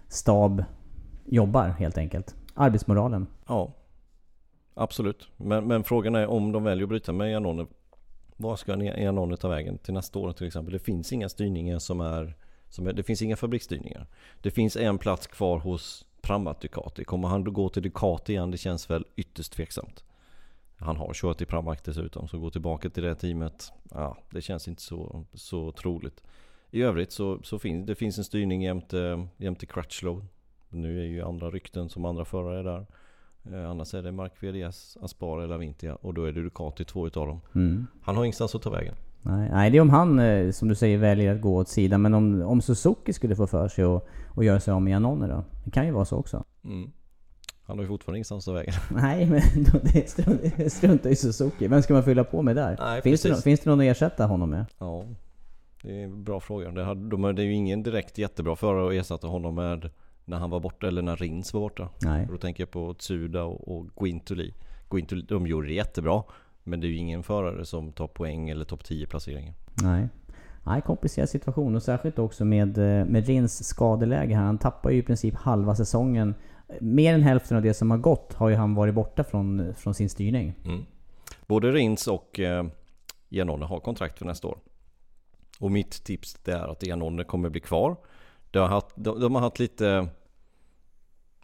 stab 0.08 0.64
jobbar 1.24 1.68
helt 1.68 1.98
enkelt. 1.98 2.34
Arbetsmoralen. 2.54 3.26
Ja. 3.48 3.72
Absolut. 4.74 5.28
Men, 5.36 5.66
men 5.66 5.84
frågan 5.84 6.14
är 6.14 6.26
om 6.26 6.52
de 6.52 6.64
väljer 6.64 6.82
att 6.82 6.88
bryta 6.88 7.12
med 7.12 7.32
Janone. 7.32 7.66
Var 8.36 8.56
ska 8.56 8.82
Janone 8.82 9.36
ta 9.36 9.48
vägen 9.48 9.78
till 9.78 9.94
nästa 9.94 10.18
år 10.18 10.32
till 10.32 10.46
exempel? 10.46 10.72
Det 10.72 10.78
finns 10.78 11.12
inga 11.12 11.28
styrningar 11.28 11.78
som 11.78 12.00
är 12.00 12.34
som 12.68 12.86
är, 12.86 12.92
det 12.92 13.02
finns 13.02 13.22
inga 13.22 13.36
fabriksstyrningar. 13.36 14.06
Det 14.42 14.50
finns 14.50 14.76
en 14.76 14.98
plats 14.98 15.26
kvar 15.26 15.58
hos 15.58 16.06
Prammat 16.22 16.60
Ducati. 16.60 17.04
Kommer 17.04 17.28
han 17.28 17.44
gå 17.44 17.68
till 17.68 17.82
Ducati 17.82 18.32
igen? 18.32 18.50
Det 18.50 18.58
känns 18.58 18.90
väl 18.90 19.04
ytterst 19.16 19.52
tveksamt. 19.52 20.04
Han 20.76 20.96
har 20.96 21.14
kört 21.14 21.40
i 21.40 21.46
Pramac 21.46 21.78
dessutom, 21.84 22.28
så 22.28 22.38
gå 22.38 22.50
tillbaka 22.50 22.90
till 22.90 23.02
det 23.02 23.14
teamet. 23.14 23.72
Ja, 23.90 24.16
det 24.30 24.42
känns 24.42 24.68
inte 24.68 24.82
så, 24.82 25.24
så 25.32 25.72
troligt. 25.72 26.22
I 26.70 26.82
övrigt 26.82 27.12
så, 27.12 27.38
så 27.42 27.58
finns 27.58 27.86
det 27.86 27.94
finns 27.94 28.18
en 28.18 28.24
styrning 28.24 28.62
jämte, 28.62 29.28
jämte 29.36 29.66
Crutchlow. 29.66 30.26
Nu 30.68 31.00
är 31.00 31.04
ju 31.04 31.22
andra 31.22 31.50
rykten 31.50 31.88
som 31.88 32.04
andra 32.04 32.24
förare 32.24 32.62
där. 32.62 32.86
Eh, 33.52 33.70
annars 33.70 33.94
är 33.94 34.02
det 34.02 34.12
Mark 34.12 34.32
VDS, 34.40 34.96
Aspar 35.00 35.40
eller 35.40 35.54
Avintia 35.54 35.94
och 35.94 36.14
då 36.14 36.24
är 36.24 36.32
det 36.32 36.42
Ducati 36.42 36.84
två 36.84 37.06
utav 37.06 37.26
dem. 37.26 37.40
Mm. 37.54 37.86
Han 38.02 38.16
har 38.16 38.24
ingenstans 38.24 38.54
att 38.54 38.62
ta 38.62 38.70
vägen. 38.70 38.94
Nej, 39.22 39.50
nej, 39.52 39.70
det 39.70 39.76
är 39.76 39.80
om 39.80 39.90
han, 39.90 40.18
eh, 40.18 40.50
som 40.50 40.68
du 40.68 40.74
säger, 40.74 40.98
väljer 40.98 41.34
att 41.34 41.40
gå 41.40 41.56
åt 41.56 41.68
sidan. 41.68 42.02
Men 42.02 42.14
om, 42.14 42.42
om 42.42 42.60
Suzuki 42.60 43.12
skulle 43.12 43.36
få 43.36 43.46
för 43.46 43.68
sig 43.68 43.84
och 43.84 44.44
göra 44.44 44.60
sig 44.60 44.74
av 44.74 44.82
med 44.82 44.90
Janone 44.90 45.26
då? 45.26 45.44
Det 45.64 45.70
kan 45.70 45.86
ju 45.86 45.92
vara 45.92 46.04
så 46.04 46.16
också. 46.16 46.44
Mm. 46.64 46.90
Han 47.66 47.78
har 47.78 47.82
ju 47.82 47.88
fortfarande 47.88 48.18
ingenstans 48.18 48.48
att 48.48 48.54
vägen. 48.54 48.74
Nej, 48.90 49.26
men 49.26 49.42
det 49.82 50.10
struntar, 50.10 50.68
struntar 50.68 51.10
i 51.10 51.16
Suzuki. 51.16 51.68
Vem 51.68 51.82
ska 51.82 51.94
man 51.94 52.02
fylla 52.02 52.24
på 52.24 52.42
med 52.42 52.56
där? 52.56 52.76
Nej, 52.80 53.02
finns, 53.02 53.22
det, 53.22 53.42
finns 53.42 53.60
det 53.60 53.70
någon 53.70 53.80
att 53.80 53.86
ersätta 53.86 54.26
honom 54.26 54.50
med? 54.50 54.66
Ja, 54.78 55.04
det 55.82 56.00
är 56.00 56.04
en 56.04 56.24
bra 56.24 56.40
fråga. 56.40 56.70
Det, 56.70 56.84
hade, 56.84 57.08
de, 57.08 57.22
det 57.34 57.42
är 57.42 57.46
ju 57.46 57.52
ingen 57.52 57.82
direkt 57.82 58.18
jättebra 58.18 58.56
förare 58.56 58.88
att 58.88 59.04
ersätta 59.04 59.26
honom 59.26 59.54
med 59.54 59.90
när 60.24 60.36
han 60.36 60.50
var 60.50 60.60
borta, 60.60 60.86
eller 60.86 61.02
när 61.02 61.16
Rins 61.16 61.54
var 61.54 61.60
borta. 61.60 61.88
Nej. 62.02 62.26
Då 62.30 62.38
tänker 62.38 62.62
jag 62.62 62.70
på 62.70 62.94
Tsuda 62.94 63.42
och, 63.42 63.76
och 63.76 63.86
Guintoli. 63.96 64.54
Guintoli. 64.90 65.22
De 65.22 65.46
gjorde 65.46 65.66
det 65.66 65.74
jättebra. 65.74 66.22
Men 66.62 66.80
det 66.80 66.86
är 66.86 66.88
ju 66.88 66.96
ingen 66.96 67.22
förare 67.22 67.64
som 67.64 67.92
tar 67.92 68.06
poäng 68.06 68.50
eller 68.50 68.64
topp 68.64 68.84
10 68.84 69.06
placeringar. 69.06 69.54
Nej. 69.82 70.08
Nej, 70.66 70.82
komplicerad 70.82 71.28
situation 71.28 71.76
och 71.76 71.82
särskilt 71.82 72.18
också 72.18 72.44
med, 72.44 72.78
eh, 72.78 73.04
med 73.04 73.26
Rins 73.26 73.68
skadeläge 73.68 74.34
här. 74.34 74.44
Han 74.44 74.58
tappar 74.58 74.90
ju 74.90 74.98
i 74.98 75.02
princip 75.02 75.34
halva 75.34 75.74
säsongen. 75.74 76.34
Mer 76.80 77.14
än 77.14 77.22
hälften 77.22 77.56
av 77.56 77.62
det 77.62 77.74
som 77.74 77.90
har 77.90 77.98
gått 77.98 78.32
har 78.32 78.48
ju 78.48 78.54
han 78.54 78.74
varit 78.74 78.94
borta 78.94 79.24
från, 79.24 79.74
från 79.74 79.94
sin 79.94 80.10
styrning. 80.10 80.54
Mm. 80.64 80.84
Både 81.46 81.72
Rins 81.72 82.06
och 82.06 82.40
eh, 82.40 82.66
Janone 83.28 83.64
har 83.64 83.80
kontrakt 83.80 84.18
för 84.18 84.26
nästa 84.26 84.48
år. 84.48 84.58
Och 85.60 85.70
mitt 85.70 86.04
tips 86.04 86.34
det 86.34 86.52
är 86.52 86.68
att 86.68 86.86
Janone 86.86 87.24
kommer 87.24 87.48
bli 87.48 87.60
kvar. 87.60 87.96
De 88.50 88.58
har 88.58 88.68
haft, 88.68 88.86
de, 88.94 89.20
de 89.20 89.34
har 89.34 89.42
haft 89.42 89.58
lite 89.58 90.08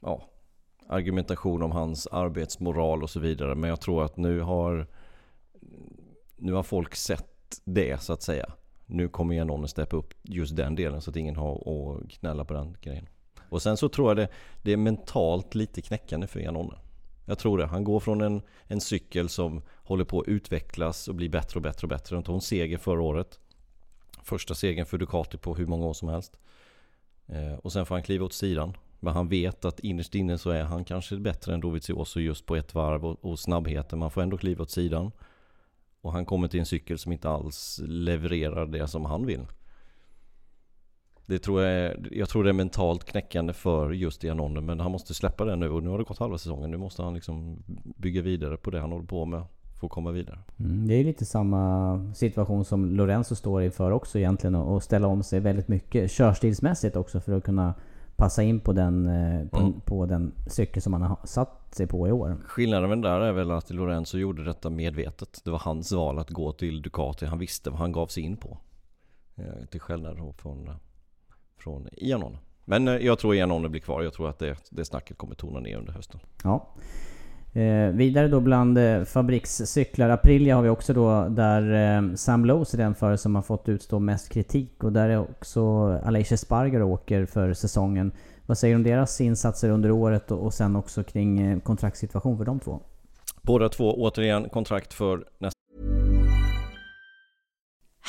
ja, 0.02 0.22
argumentation 0.86 1.62
om 1.62 1.72
hans 1.72 2.06
arbetsmoral 2.06 3.02
och 3.02 3.10
så 3.10 3.20
vidare. 3.20 3.54
Men 3.54 3.70
jag 3.70 3.80
tror 3.80 4.04
att 4.04 4.16
nu 4.16 4.40
har 4.40 4.86
nu 6.36 6.52
har 6.52 6.62
folk 6.62 6.94
sett 6.94 7.60
det 7.64 8.02
så 8.02 8.12
att 8.12 8.22
säga. 8.22 8.52
Nu 8.86 9.08
kommer 9.08 9.34
Janone 9.34 9.68
steppa 9.68 9.96
upp 9.96 10.14
just 10.22 10.56
den 10.56 10.74
delen 10.74 11.00
så 11.00 11.10
att 11.10 11.16
ingen 11.16 11.36
har 11.36 11.54
att 11.54 12.08
gnälla 12.08 12.44
på 12.44 12.54
den 12.54 12.76
grejen. 12.80 13.06
Och 13.50 13.62
sen 13.62 13.76
så 13.76 13.88
tror 13.88 14.10
jag 14.10 14.16
det, 14.16 14.28
det 14.62 14.72
är 14.72 14.76
mentalt 14.76 15.54
lite 15.54 15.82
knäckande 15.82 16.26
för 16.26 16.40
Janone. 16.40 16.74
Jag 17.24 17.38
tror 17.38 17.58
det. 17.58 17.66
Han 17.66 17.84
går 17.84 18.00
från 18.00 18.20
en, 18.20 18.42
en 18.66 18.80
cykel 18.80 19.28
som 19.28 19.62
håller 19.74 20.04
på 20.04 20.20
att 20.20 20.28
utvecklas 20.28 21.08
och 21.08 21.14
bli 21.14 21.28
bättre 21.28 21.58
och 21.58 21.62
bättre 21.62 21.84
och 21.84 21.88
bättre. 21.88 22.16
Han 22.16 22.22
tog 22.22 22.34
en 22.34 22.40
seger 22.40 22.78
förra 22.78 23.02
året. 23.02 23.38
Första 24.22 24.54
segern 24.54 24.86
för 24.86 24.98
Ducati 24.98 25.38
på 25.38 25.54
hur 25.54 25.66
många 25.66 25.86
år 25.86 25.92
som 25.92 26.08
helst. 26.08 26.38
Eh, 27.26 27.54
och 27.54 27.72
sen 27.72 27.86
får 27.86 27.94
han 27.94 28.02
kliva 28.02 28.24
åt 28.24 28.32
sidan. 28.32 28.76
Men 29.00 29.14
han 29.14 29.28
vet 29.28 29.64
att 29.64 29.80
innerst 29.80 30.14
inne 30.14 30.38
så 30.38 30.50
är 30.50 30.62
han 30.62 30.84
kanske 30.84 31.16
bättre 31.16 31.54
än 31.54 31.60
Dovizioso 31.60 32.20
just 32.20 32.46
på 32.46 32.56
ett 32.56 32.74
varv 32.74 33.04
och, 33.04 33.24
och 33.24 33.38
snabbheten. 33.38 33.98
Man 33.98 34.10
får 34.10 34.22
ändå 34.22 34.38
kliva 34.38 34.62
åt 34.62 34.70
sidan. 34.70 35.12
Och 36.00 36.12
han 36.12 36.26
kommer 36.26 36.48
till 36.48 36.60
en 36.60 36.66
cykel 36.66 36.98
som 36.98 37.12
inte 37.12 37.28
alls 37.28 37.80
levererar 37.84 38.66
det 38.66 38.88
som 38.88 39.04
han 39.04 39.26
vill. 39.26 39.46
Det 41.26 41.38
tror 41.38 41.62
jag, 41.62 41.72
är, 41.72 42.08
jag 42.10 42.28
tror 42.28 42.44
det 42.44 42.50
är 42.50 42.54
mentalt 42.54 43.04
knäckande 43.04 43.52
för 43.52 43.90
just 43.90 44.24
Ianonen 44.24 44.66
men 44.66 44.80
han 44.80 44.92
måste 44.92 45.14
släppa 45.14 45.44
det 45.44 45.56
nu 45.56 45.70
och 45.70 45.82
nu 45.82 45.90
har 45.90 45.98
det 45.98 46.04
gått 46.04 46.18
halva 46.18 46.38
säsongen. 46.38 46.70
Nu 46.70 46.76
måste 46.76 47.02
han 47.02 47.14
liksom 47.14 47.62
bygga 47.96 48.22
vidare 48.22 48.56
på 48.56 48.70
det 48.70 48.80
han 48.80 48.92
håller 48.92 49.06
på 49.06 49.24
med 49.24 49.44
för 49.80 49.86
att 49.86 49.92
komma 49.92 50.10
vidare. 50.10 50.38
Mm, 50.58 50.86
det 50.86 50.94
är 50.94 51.04
lite 51.04 51.24
samma 51.24 52.14
situation 52.14 52.64
som 52.64 52.96
Lorenzo 52.96 53.34
står 53.34 53.62
inför 53.62 53.90
också 53.90 54.18
egentligen 54.18 54.54
och 54.54 54.82
ställa 54.82 55.06
om 55.06 55.22
sig 55.22 55.40
väldigt 55.40 55.68
mycket 55.68 56.10
körstilsmässigt 56.10 56.96
också 56.96 57.20
för 57.20 57.32
att 57.32 57.44
kunna 57.44 57.74
passa 58.16 58.42
in 58.42 58.60
på 58.60 58.72
den, 58.72 59.06
eh, 59.06 59.48
på, 59.48 59.58
mm. 59.58 59.80
på 59.80 60.06
den 60.06 60.32
cykel 60.46 60.82
som 60.82 60.92
han 60.92 61.02
har 61.02 61.18
satt 61.24 61.74
sig 61.74 61.86
på 61.86 62.08
i 62.08 62.12
år. 62.12 62.36
Skillnaden 62.46 62.88
med 62.88 63.02
där 63.02 63.20
är 63.20 63.32
väl 63.32 63.50
att 63.50 63.70
Lorenzo 63.70 64.18
gjorde 64.18 64.44
detta 64.44 64.70
medvetet. 64.70 65.40
Det 65.44 65.50
var 65.50 65.58
hans 65.58 65.92
val 65.92 66.18
att 66.18 66.30
gå 66.30 66.52
till 66.52 66.82
Ducati. 66.82 67.26
Han 67.26 67.38
visste 67.38 67.70
vad 67.70 67.78
han 67.78 67.92
gav 67.92 68.06
sig 68.06 68.22
in 68.22 68.36
på. 68.36 68.58
Eh, 69.36 69.66
till 69.70 69.80
skillnad 69.80 70.34
från, 70.36 70.70
från 71.60 71.88
Ianon. 71.92 72.36
Men 72.64 72.88
eh, 72.88 72.94
jag 72.94 73.18
tror 73.18 73.34
Ianon 73.34 73.70
blir 73.70 73.80
kvar. 73.80 74.02
Jag 74.02 74.12
tror 74.12 74.28
att 74.28 74.38
det, 74.38 74.56
det 74.70 74.84
snacket 74.84 75.18
kommer 75.18 75.34
tona 75.34 75.60
ner 75.60 75.76
under 75.76 75.92
hösten. 75.92 76.20
Ja. 76.44 76.74
Eh, 77.52 77.90
vidare 77.92 78.28
då 78.28 78.40
bland 78.40 78.78
eh, 78.78 79.04
fabrikscyklar, 79.04 80.08
Aprilia 80.08 80.56
har 80.56 80.62
vi 80.62 80.68
också 80.68 80.92
då 80.92 81.28
där 81.28 81.96
eh, 81.96 82.14
Sam 82.14 82.44
Lowes 82.44 82.74
är 82.74 82.78
den 82.78 82.94
förare 82.94 83.18
som 83.18 83.34
har 83.34 83.42
fått 83.42 83.68
utstå 83.68 83.98
mest 83.98 84.32
kritik 84.32 84.84
och 84.84 84.92
där 84.92 85.08
är 85.08 85.18
också 85.18 85.62
Aleix 86.04 86.40
Spargar 86.40 86.82
åker 86.82 87.26
för 87.26 87.52
säsongen. 87.52 88.12
Vad 88.46 88.58
säger 88.58 88.74
du 88.74 88.76
om 88.76 88.82
deras 88.82 89.20
insatser 89.20 89.70
under 89.70 89.90
året 89.90 90.30
och, 90.30 90.44
och 90.44 90.54
sen 90.54 90.76
också 90.76 91.02
kring 91.04 91.40
eh, 91.40 91.60
kontraktssituation 91.60 92.38
för 92.38 92.44
de 92.44 92.60
två? 92.60 92.80
Båda 93.42 93.68
två 93.68 93.94
återigen 94.02 94.48
kontrakt 94.48 94.94
för 94.94 95.24
nästa 95.38 95.59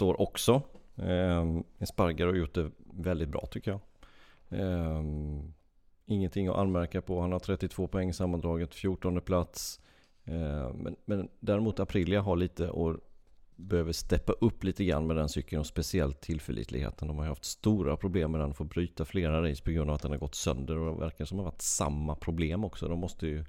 Står 0.00 0.20
också. 0.20 0.62
Eh, 0.96 1.60
Spargar 1.86 2.26
har 2.26 2.34
gjort 2.34 2.54
det 2.54 2.70
väldigt 2.94 3.28
bra 3.28 3.46
tycker 3.50 3.70
jag. 3.70 3.80
Eh, 4.60 5.02
ingenting 6.06 6.48
att 6.48 6.56
anmärka 6.56 7.02
på. 7.02 7.20
Han 7.20 7.32
har 7.32 7.38
32 7.38 7.86
poäng 7.86 8.14
sammandraget, 8.14 8.74
14 8.74 9.20
plats. 9.20 9.80
Eh, 10.24 10.74
men, 10.74 10.96
men 11.04 11.28
däremot 11.40 11.80
Aprilia 11.80 12.20
har 12.20 12.36
lite 12.36 12.68
och 12.68 12.96
behöver 13.56 13.92
steppa 13.92 14.32
upp 14.32 14.64
lite 14.64 14.84
grann 14.84 15.06
med 15.06 15.16
den 15.16 15.28
cykeln 15.28 15.60
och 15.60 15.66
speciellt 15.66 16.20
tillförlitligheten. 16.20 17.08
De 17.08 17.18
har 17.18 17.26
haft 17.26 17.44
stora 17.44 17.96
problem 17.96 18.32
med 18.32 18.40
den, 18.40 18.54
får 18.54 18.64
bryta 18.64 19.04
flera 19.04 19.50
race 19.50 19.62
på 19.62 19.70
grund 19.70 19.90
av 19.90 19.96
att 19.96 20.02
den 20.02 20.10
har 20.10 20.18
gått 20.18 20.34
sönder 20.34 20.78
och 20.78 20.94
det 20.94 21.00
verkar 21.00 21.24
som 21.24 21.38
att 21.38 21.42
det 21.42 21.44
har 21.44 21.52
varit 21.52 21.62
samma 21.62 22.14
problem 22.14 22.64
också. 22.64 22.88
De 22.88 22.98
måste 22.98 23.26
ju 23.26 23.38
eh, 23.38 23.44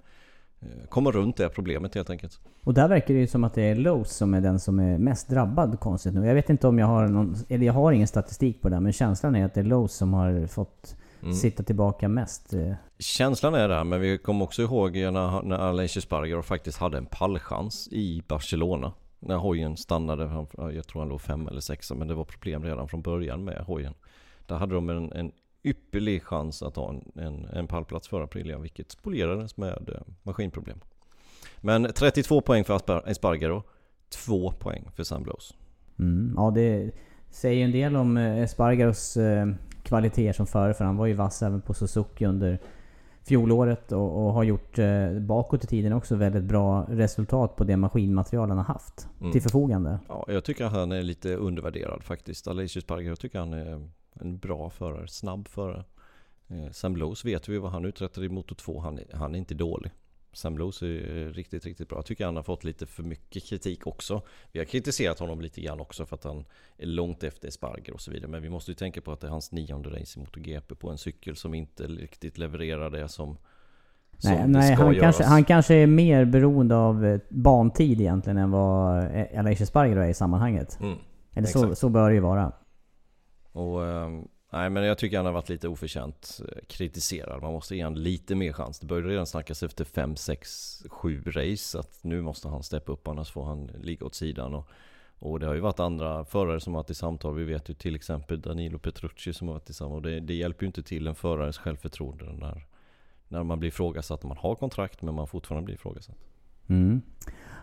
komma 0.89 1.11
runt 1.11 1.37
det 1.37 1.49
problemet 1.49 1.95
helt 1.95 2.09
enkelt. 2.09 2.39
Och 2.63 2.73
där 2.73 2.87
verkar 2.87 3.13
det 3.13 3.19
ju 3.19 3.27
som 3.27 3.43
att 3.43 3.53
det 3.53 3.61
är 3.61 3.75
Lowe's 3.75 4.03
som 4.03 4.33
är 4.33 4.41
den 4.41 4.59
som 4.59 4.79
är 4.79 4.97
mest 4.97 5.29
drabbad 5.29 5.79
konstigt 5.79 6.13
nu. 6.13 6.25
Jag 6.25 6.35
vet 6.35 6.49
inte 6.49 6.67
om 6.67 6.79
jag 6.79 6.87
har 6.87 7.07
någon, 7.07 7.35
eller 7.49 7.65
jag 7.65 7.73
har 7.73 7.91
ingen 7.91 8.07
statistik 8.07 8.61
på 8.61 8.69
det 8.69 8.79
men 8.79 8.93
känslan 8.93 9.35
är 9.35 9.45
att 9.45 9.53
det 9.53 9.59
är 9.59 9.65
Lowe's 9.65 9.87
som 9.87 10.13
har 10.13 10.47
fått 10.47 10.95
mm. 11.21 11.33
sitta 11.33 11.63
tillbaka 11.63 12.07
mest. 12.07 12.53
eh. 12.53 12.73
Känslan 12.99 13.53
är 13.55 13.67
där, 13.69 13.83
men 13.83 14.01
vi 14.01 14.17
kommer 14.17 14.45
också 14.45 14.61
ihåg 14.61 14.95
när, 14.95 15.41
när 15.43 15.57
Aleix 15.57 16.01
Sparger 16.01 16.41
faktiskt 16.41 16.77
hade 16.77 16.97
en 16.97 17.05
pallchans 17.05 17.87
i 17.91 18.23
Barcelona. 18.27 18.93
När 19.19 19.37
hojen 19.37 19.77
stannade, 19.77 20.29
framför- 20.29 20.71
jag 20.71 20.87
tror 20.87 21.01
han 21.01 21.09
låg 21.09 21.21
fem 21.21 21.47
eller 21.47 21.61
sexa, 21.61 21.95
men 21.95 22.07
det 22.07 22.13
var 22.13 22.23
problem 22.25 22.63
redan 22.63 22.87
från 22.87 23.01
början 23.01 23.43
med 23.43 23.57
hojen. 23.57 23.93
Där 24.47 24.55
hade 24.55 24.75
de 24.75 24.89
en, 24.89 25.11
en 25.11 25.31
ypperlig 25.63 26.23
chans 26.23 26.63
att 26.63 26.75
ha 26.75 26.89
en, 26.89 27.11
en, 27.23 27.45
en 27.45 27.67
pallplats 27.67 28.07
för 28.07 28.21
Aprilia, 28.21 28.57
vilket 28.59 28.91
spolierades 28.91 29.57
med 29.57 29.89
eh, 29.95 30.01
maskinproblem. 30.23 30.79
Men 31.61 31.93
32 31.93 32.41
poäng 32.41 32.63
för 32.63 32.73
Aspar- 32.77 33.07
Espargaro, 33.09 33.63
2 34.25 34.51
poäng 34.51 34.89
för 34.95 35.03
Sam 35.03 35.23
Blows. 35.23 35.53
Mm. 35.99 36.33
Ja, 36.37 36.51
det 36.55 36.91
säger 37.29 37.57
ju 37.57 37.63
en 37.63 37.71
del 37.71 37.95
om 37.95 38.17
eh, 38.17 38.37
Espargaros 38.39 39.17
eh, 39.17 39.47
kvaliteter 39.83 40.33
som 40.33 40.47
förare 40.47 40.73
för 40.73 40.85
han 40.85 40.97
var 40.97 41.05
ju 41.05 41.13
vass 41.13 41.41
även 41.41 41.61
på 41.61 41.73
Suzuki 41.73 42.25
under 42.25 42.59
fjolåret 43.23 43.91
och, 43.91 44.25
och 44.25 44.33
har 44.33 44.43
gjort 44.43 44.79
eh, 44.79 45.11
bakåt 45.19 45.63
i 45.63 45.67
tiden 45.67 45.93
också 45.93 46.15
väldigt 46.15 46.43
bra 46.43 46.85
resultat 46.89 47.55
på 47.55 47.63
det 47.63 47.77
maskinmaterial 47.77 48.49
han 48.49 48.57
har 48.57 48.65
haft 48.65 49.07
Mm. 49.19 49.31
till 49.31 49.41
förfogande. 49.41 49.99
Ja, 50.07 50.25
jag 50.27 50.43
tycker 50.43 50.65
att 50.65 50.71
han 50.71 50.91
är 50.91 51.01
lite 51.03 51.35
undervärderad 51.35 52.03
faktiskt. 52.03 52.47
Aleix 52.47 52.77
Espargaro, 52.77 53.11
jag 53.11 53.19
tycker 53.19 53.39
han 53.39 53.53
är 53.53 53.89
en 54.21 54.37
bra 54.37 54.69
förare, 54.69 55.07
snabb 55.07 55.47
förare. 55.47 55.83
Eh, 56.47 56.71
Sam 56.71 56.93
Blows 56.93 57.25
vet 57.25 57.49
vi 57.49 57.57
vad 57.57 57.71
han 57.71 57.85
uträttade 57.85 58.25
i 58.25 58.29
Moto 58.29 58.55
2, 58.55 58.79
han, 58.79 58.99
han 59.13 59.35
är 59.35 59.39
inte 59.39 59.53
dålig. 59.53 59.91
Sam 60.33 60.55
Blows 60.55 60.81
är 60.81 61.17
eh, 61.17 61.33
riktigt, 61.33 61.65
riktigt 61.65 61.89
bra. 61.89 61.97
Jag 61.97 62.05
tycker 62.05 62.25
han 62.25 62.35
har 62.35 62.43
fått 62.43 62.63
lite 62.63 62.85
för 62.85 63.03
mycket 63.03 63.43
kritik 63.43 63.87
också. 63.87 64.21
Vi 64.51 64.59
har 64.59 64.65
kritiserat 64.65 65.19
honom 65.19 65.41
lite 65.41 65.61
grann 65.61 65.79
också 65.79 66.05
för 66.05 66.15
att 66.15 66.23
han 66.23 66.45
är 66.77 66.85
långt 66.85 67.23
efter 67.23 67.47
Esparger 67.47 67.93
och 67.93 68.01
så 68.01 68.11
vidare. 68.11 68.31
Men 68.31 68.41
vi 68.41 68.49
måste 68.49 68.71
ju 68.71 68.75
tänka 68.75 69.01
på 69.01 69.11
att 69.11 69.19
det 69.19 69.27
är 69.27 69.31
hans 69.31 69.51
nionde 69.51 69.89
race 69.89 70.19
i 70.19 70.23
MotoGP 70.23 70.75
på 70.75 70.89
en 70.89 70.97
cykel 70.97 71.35
som 71.35 71.53
inte 71.53 71.87
riktigt 71.87 72.37
levererar 72.37 72.89
det 72.89 73.09
som, 73.09 73.37
som 74.17 74.31
Nej, 74.31 74.47
nej 74.47 74.73
han, 74.73 74.87
göras. 74.87 75.01
kanske, 75.01 75.23
han 75.23 75.43
kanske 75.43 75.75
är 75.75 75.87
mer 75.87 76.25
beroende 76.25 76.75
av 76.75 77.05
eh, 77.05 77.19
bantid 77.29 78.01
egentligen 78.01 78.37
än 78.37 78.51
vad 78.51 79.03
Aleix 79.37 79.61
Espargaro 79.61 79.99
är 79.99 80.09
i 80.09 80.13
sammanhanget. 80.13 80.79
Mm. 80.81 80.97
Eller 81.33 81.47
så, 81.47 81.75
så 81.75 81.89
bör 81.89 82.09
det 82.09 82.15
ju 82.15 82.21
vara. 82.21 82.51
Och 83.51 83.87
ehm, 83.87 84.27
Nej 84.53 84.69
men 84.69 84.83
jag 84.83 84.97
tycker 84.97 85.17
han 85.17 85.25
har 85.25 85.33
varit 85.33 85.49
lite 85.49 85.67
oförtjänt 85.67 86.41
eh, 86.47 86.61
kritiserad. 86.67 87.41
Man 87.41 87.53
måste 87.53 87.75
ge 87.75 87.83
honom 87.83 87.99
lite 87.99 88.35
mer 88.35 88.53
chans. 88.53 88.79
Det 88.79 88.85
började 88.85 89.09
redan 89.09 89.25
snackas 89.25 89.63
efter 89.63 89.85
5, 89.85 90.15
6, 90.15 90.83
7 90.89 91.23
race 91.25 91.79
att 91.79 91.99
nu 92.03 92.21
måste 92.21 92.47
han 92.47 92.63
steppa 92.63 92.91
upp 92.91 93.07
annars 93.07 93.31
får 93.31 93.45
han 93.45 93.65
ligga 93.65 94.05
åt 94.05 94.15
sidan. 94.15 94.53
Och, 94.53 94.67
och 95.19 95.39
det 95.39 95.45
har 95.45 95.53
ju 95.53 95.59
varit 95.59 95.79
andra 95.79 96.25
förare 96.25 96.59
som 96.59 96.73
har 96.73 96.83
varit 96.83 96.89
i 96.89 96.95
samtal. 96.95 97.35
Vi 97.35 97.43
vet 97.43 97.69
ju 97.69 97.73
till 97.73 97.95
exempel 97.95 98.41
Danilo 98.41 98.79
Petrucci 98.79 99.33
som 99.33 99.47
har 99.47 99.55
varit 99.55 99.69
i 99.69 99.73
samtal. 99.73 99.95
Och 99.95 100.01
det, 100.01 100.19
det 100.19 100.33
hjälper 100.33 100.63
ju 100.63 100.67
inte 100.67 100.83
till 100.83 101.07
en 101.07 101.15
förares 101.15 101.57
självförtroende 101.57 102.33
när, 102.33 102.65
när 103.27 103.43
man 103.43 103.59
blir 103.59 103.69
ifrågasatt. 103.69 104.23
Man 104.23 104.37
har 104.37 104.55
kontrakt 104.55 105.01
men 105.01 105.15
man 105.15 105.27
fortfarande 105.27 105.65
blir 105.65 105.75
ifrågasatt. 105.75 106.17
Mm. 106.67 107.01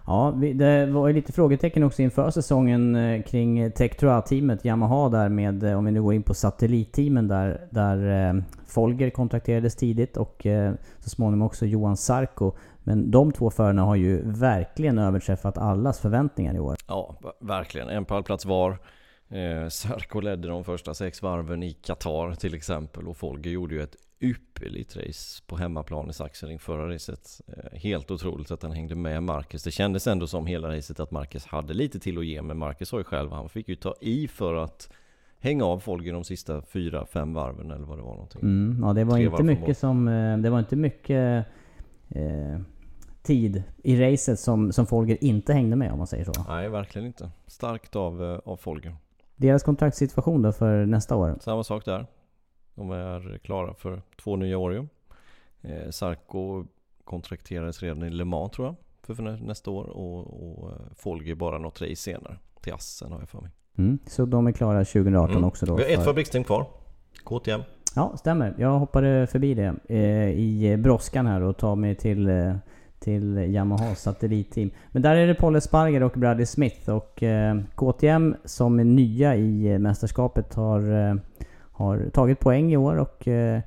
Ja, 0.09 0.35
det 0.55 0.87
var 0.87 1.09
ju 1.09 1.14
lite 1.14 1.33
frågetecken 1.33 1.83
också 1.83 2.03
inför 2.03 2.31
säsongen 2.31 2.97
eh, 2.97 3.23
kring 3.23 3.73
Tektroa-teamet 3.73 4.64
Yamaha 4.64 5.09
där 5.09 5.29
med, 5.29 5.62
eh, 5.62 5.79
om 5.79 5.85
vi 5.85 5.90
nu 5.90 6.03
går 6.03 6.14
in 6.14 6.23
på 6.23 6.35
satellitteamen 6.35 7.29
där, 7.29 7.68
där 7.71 8.29
eh, 8.29 8.42
Folger 8.66 9.11
kontrakterades 9.11 9.77
tidigt 9.77 10.16
och 10.16 10.47
så 10.99 11.11
småningom 11.11 11.47
också 11.47 11.66
Johan 11.66 11.97
Sarko. 11.97 12.53
Men 12.79 13.11
de 13.11 13.33
två 13.33 13.51
förarna 13.51 13.83
har 13.83 13.97
ju 13.97 14.23
verkligen 14.25 14.99
överträffat 14.99 15.59
allas 15.59 16.01
förväntningar 16.01 16.55
i 16.55 16.59
år. 16.59 16.77
Ja, 16.87 17.21
verkligen. 17.40 17.88
En 17.88 18.05
pallplats 18.05 18.47
var. 18.47 18.79
Eh, 19.29 19.68
Sarko 19.68 20.21
ledde 20.21 20.49
de 20.49 20.64
första 20.64 20.94
sex 20.94 21.23
varven 21.23 21.62
i 21.62 21.73
Qatar 21.73 22.35
till 22.35 22.55
exempel 22.55 23.09
och 23.09 23.16
Folger 23.16 23.51
gjorde 23.51 23.75
ju 23.75 23.83
ett 23.83 23.97
ypperligt 24.20 24.96
race 24.96 25.42
på 25.46 25.57
hemmaplan 25.57 26.11
i 26.11 26.12
Sachsenring 26.12 26.59
förra 26.59 26.94
racet. 26.94 27.40
Eh, 27.46 27.78
helt 27.78 28.11
otroligt 28.11 28.50
att 28.50 28.62
han 28.62 28.72
hängde 28.72 28.94
med 28.94 29.22
Marcus. 29.22 29.62
Det 29.62 29.70
kändes 29.70 30.07
ändå 30.07 30.26
som 30.26 30.46
hela 30.46 30.76
racet 30.76 31.00
att 31.00 31.11
Marcus 31.11 31.46
hade 31.46 31.74
lite 31.74 31.98
till 32.00 32.18
att 32.18 32.26
ge, 32.26 32.42
men 32.42 32.59
Marcus 32.59 32.88
sa 32.88 32.98
ju 32.98 33.04
själv 33.04 33.33
han 33.33 33.48
fick 33.48 33.68
ju 33.68 33.74
ta 33.74 33.94
i 34.00 34.28
för 34.28 34.54
att 34.54 34.92
hänga 35.40 35.64
av 35.64 35.78
Folger 35.78 36.12
de 36.12 36.24
sista 36.24 36.62
fyra, 36.62 37.07
fem 37.07 37.35
varven 37.35 37.70
eller 37.70 37.87
vad 37.87 37.98
det 37.98 38.02
var 38.02 38.12
någonting. 38.12 38.40
Mm, 38.42 38.83
ja, 38.83 38.92
det 38.92 39.04
var 39.04 39.18
inte 39.18 39.42
mycket 39.42 39.78
som... 39.78 40.09
Eh, 40.09 40.38
det 40.38 40.50
var 40.50 40.59
inte 40.59 40.76
mycket 40.76 41.46
eh, 42.09 42.61
tid 43.22 43.62
i 43.83 43.96
racet 43.96 44.40
som, 44.40 44.72
som 44.72 44.87
Folger 44.87 45.24
inte 45.24 45.52
hängde 45.52 45.76
med 45.76 45.92
om 45.92 45.98
man 45.98 46.07
säger 46.07 46.24
så. 46.24 46.33
Nej, 46.48 46.68
verkligen 46.68 47.07
inte. 47.07 47.31
Starkt 47.46 47.96
av, 47.96 48.22
eh, 48.22 48.38
av 48.44 48.57
Folger. 48.57 48.96
Deras 49.37 49.62
kontraktssituation 49.62 50.42
då 50.42 50.52
för 50.52 50.87
nästa 50.87 51.16
år? 51.16 51.38
Samma 51.40 51.64
sak 51.64 51.85
där. 51.85 52.07
De 52.78 52.90
är 52.90 53.38
klara 53.38 53.74
för 53.74 54.02
två 54.22 54.36
nya 54.36 54.58
år 54.58 54.74
ju. 54.74 54.86
Eh, 55.62 55.90
Sarko 55.90 56.66
kontrakterades 57.04 57.82
redan 57.82 58.02
i 58.02 58.10
Le 58.10 58.24
Mans 58.24 58.52
tror 58.52 58.66
jag 58.66 58.76
för 59.16 59.22
nästa 59.22 59.70
år 59.70 59.84
och, 59.84 60.18
och 60.18 60.70
eh, 60.70 60.76
Folger 60.94 61.34
bara 61.34 61.58
något 61.58 61.82
race 61.82 61.96
senare 61.96 62.36
till 62.60 62.72
Assen 62.72 63.12
har 63.12 63.18
jag 63.18 63.28
för 63.28 63.40
mig. 63.40 63.50
Mm, 63.78 63.98
så 64.06 64.24
de 64.24 64.46
är 64.46 64.52
klara 64.52 64.84
2018 64.84 65.30
mm. 65.30 65.44
också 65.44 65.66
då? 65.66 65.76
Vi 65.76 65.82
har 65.82 65.90
ett 65.90 66.04
fabriksteam 66.04 66.44
kvar. 66.44 66.66
KTM. 67.24 67.60
Ja, 67.94 68.16
stämmer. 68.16 68.54
Jag 68.58 68.78
hoppade 68.78 69.26
förbi 69.26 69.54
det 69.54 69.74
eh, 69.88 70.30
i 70.30 70.76
brådskan 70.76 71.26
här 71.26 71.40
och 71.40 71.56
tar 71.56 71.76
mig 71.76 71.94
till 71.94 72.28
eh, 72.28 72.54
till 73.00 73.38
Yamaha 73.38 73.94
satellitteam. 73.94 74.70
Men 74.90 75.02
där 75.02 75.16
är 75.16 75.26
det 75.26 75.34
Paul 75.34 75.56
Esparger 75.56 76.02
och 76.02 76.12
Bradley 76.12 76.46
Smith 76.46 76.90
och 76.90 77.22
eh, 77.22 77.60
KTM 77.74 78.36
som 78.44 78.80
är 78.80 78.84
nya 78.84 79.36
i 79.36 79.72
eh, 79.72 79.78
mästerskapet 79.78 80.54
har, 80.54 81.08
eh, 81.08 81.14
har 81.78 82.10
tagit 82.12 82.40
poäng 82.40 82.72
i 82.72 82.76
år 82.76 82.96
och 82.96 83.28
eh, 83.28 83.60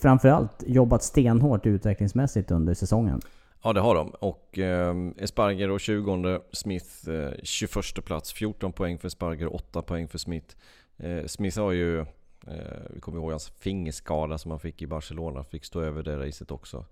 framförallt 0.00 0.64
jobbat 0.66 1.02
stenhårt 1.02 1.66
utvecklingsmässigt 1.66 2.50
under 2.50 2.74
säsongen. 2.74 3.20
Ja 3.62 3.72
det 3.72 3.80
har 3.80 3.94
de 3.94 4.08
och 4.08 4.58
eh, 4.58 4.94
Esparger 5.18 5.70
och 5.70 5.80
20 5.80 6.40
Smith 6.52 7.10
eh, 7.10 7.30
21 7.42 8.04
plats 8.04 8.32
14 8.32 8.72
poäng 8.72 8.98
för 8.98 9.08
Esparger 9.08 9.54
8 9.54 9.82
poäng 9.82 10.08
för 10.08 10.18
Smith. 10.18 10.56
Eh, 10.96 11.26
Smith 11.26 11.60
har 11.60 11.72
ju, 11.72 12.00
eh, 12.00 12.06
vi 12.90 13.00
kommer 13.00 13.18
ihåg 13.18 13.30
hans 13.30 13.48
fingerskada 13.48 14.38
som 14.38 14.50
han 14.50 14.60
fick 14.60 14.82
i 14.82 14.86
Barcelona, 14.86 15.44
fick 15.44 15.64
stå 15.64 15.80
över 15.80 16.02
det 16.02 16.26
racet 16.26 16.50
också. 16.50 16.84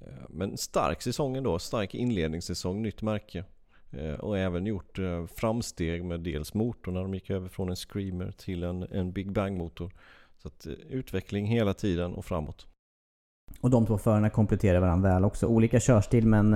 Eh, 0.00 0.24
men 0.28 0.56
stark 0.56 1.02
säsong 1.02 1.36
ändå, 1.36 1.58
stark 1.58 1.94
inledningssäsong, 1.94 2.82
nytt 2.82 3.02
märke. 3.02 3.44
Eh, 3.90 4.14
och 4.14 4.38
även 4.38 4.66
gjort 4.66 4.98
eh, 4.98 5.26
framsteg 5.26 6.04
med 6.04 6.20
dels 6.20 6.54
motorn 6.54 6.94
när 6.94 7.02
de 7.02 7.14
gick 7.14 7.30
över 7.30 7.48
från 7.48 7.68
en 7.68 7.76
Screamer 7.76 8.32
till 8.32 8.64
en, 8.64 8.82
en 8.82 9.12
Big 9.12 9.32
Bang-motor. 9.32 9.92
Så 10.36 10.48
att 10.48 10.66
utveckling 10.90 11.46
hela 11.46 11.74
tiden 11.74 12.14
och 12.14 12.24
framåt. 12.24 12.66
Och 13.60 13.70
de 13.70 13.86
två 13.86 13.98
förarna 13.98 14.30
kompletterar 14.30 14.80
varandra 14.80 15.10
väl 15.10 15.24
också. 15.24 15.46
Olika 15.46 15.80
körstil 15.80 16.26
men 16.26 16.50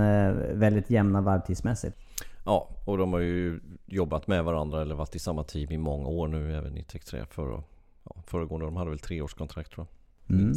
väldigt 0.59 0.89
jämna 0.89 1.21
varvtidsmässigt. 1.21 1.97
Ja, 2.45 2.69
och 2.85 2.97
de 2.97 3.13
har 3.13 3.19
ju 3.19 3.59
jobbat 3.85 4.27
med 4.27 4.43
varandra 4.43 4.81
eller 4.81 4.95
varit 4.95 5.15
i 5.15 5.19
samma 5.19 5.43
team 5.43 5.71
i 5.71 5.77
många 5.77 6.07
år 6.07 6.27
nu 6.27 6.57
även 6.57 6.77
i 6.77 6.83
Tech 6.83 7.03
3 7.05 7.25
förra, 7.29 7.63
ja, 8.03 8.23
föregående. 8.25 8.67
De 8.67 8.75
hade 8.75 8.89
väl 8.89 8.99
treårskontrakt 8.99 9.71
tror 9.71 9.87
jag. 10.27 10.37
Mm. 10.39 10.53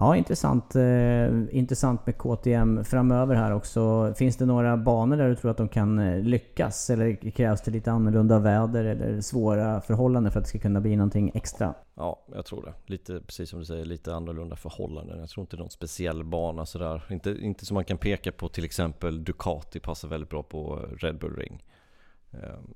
Ja, 0.00 0.16
intressant, 0.16 0.76
eh, 0.76 1.56
intressant 1.56 2.06
med 2.06 2.18
KTM 2.18 2.84
framöver 2.84 3.34
här 3.34 3.52
också. 3.52 4.14
Finns 4.16 4.36
det 4.36 4.46
några 4.46 4.76
banor 4.76 5.16
där 5.16 5.28
du 5.28 5.36
tror 5.36 5.50
att 5.50 5.56
de 5.56 5.68
kan 5.68 5.98
eh, 5.98 6.22
lyckas? 6.22 6.90
Eller 6.90 7.30
krävs 7.30 7.62
det 7.62 7.70
lite 7.70 7.92
annorlunda 7.92 8.38
väder 8.38 8.84
eller 8.84 9.20
svåra 9.20 9.80
förhållanden 9.80 10.32
för 10.32 10.40
att 10.40 10.44
det 10.44 10.48
ska 10.48 10.58
kunna 10.58 10.80
bli 10.80 10.96
någonting 10.96 11.30
extra? 11.34 11.74
Ja, 11.94 12.26
jag 12.34 12.46
tror 12.46 12.64
det. 12.64 12.92
Lite, 12.92 13.20
precis 13.20 13.50
som 13.50 13.58
du 13.58 13.64
säger, 13.64 13.84
lite 13.84 14.14
annorlunda 14.14 14.56
förhållanden. 14.56 15.20
Jag 15.20 15.28
tror 15.28 15.42
inte 15.42 15.56
någon 15.56 15.70
speciell 15.70 16.24
bana 16.24 16.66
sådär. 16.66 17.02
Inte, 17.10 17.30
inte 17.30 17.66
som 17.66 17.74
man 17.74 17.84
kan 17.84 17.98
peka 17.98 18.32
på 18.32 18.48
till 18.48 18.64
exempel 18.64 19.24
Ducati 19.24 19.80
passar 19.80 20.08
väldigt 20.08 20.30
bra 20.30 20.42
på 20.42 20.88
Red 20.98 21.18
Bull 21.18 21.36
Ring. 21.36 21.64
Ehm, 22.32 22.74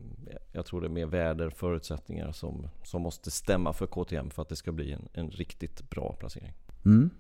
jag 0.53 0.67
tror 0.67 0.81
det 0.81 0.87
är 0.87 0.89
mer 0.89 1.07
väderförutsättningar 1.07 2.33
som, 2.33 2.69
som 2.85 3.03
måste 3.03 3.31
stämma 3.31 3.73
för 3.73 3.87
KTM 3.87 4.31
för 4.31 4.43
att 4.43 4.49
det 4.49 4.57
ska 4.57 4.73
bli 4.73 4.93
en, 4.93 5.09
en 5.13 5.31
riktigt 5.31 5.91
bra 5.91 6.13
placering. 6.13 6.53
Mm. 6.87 7.11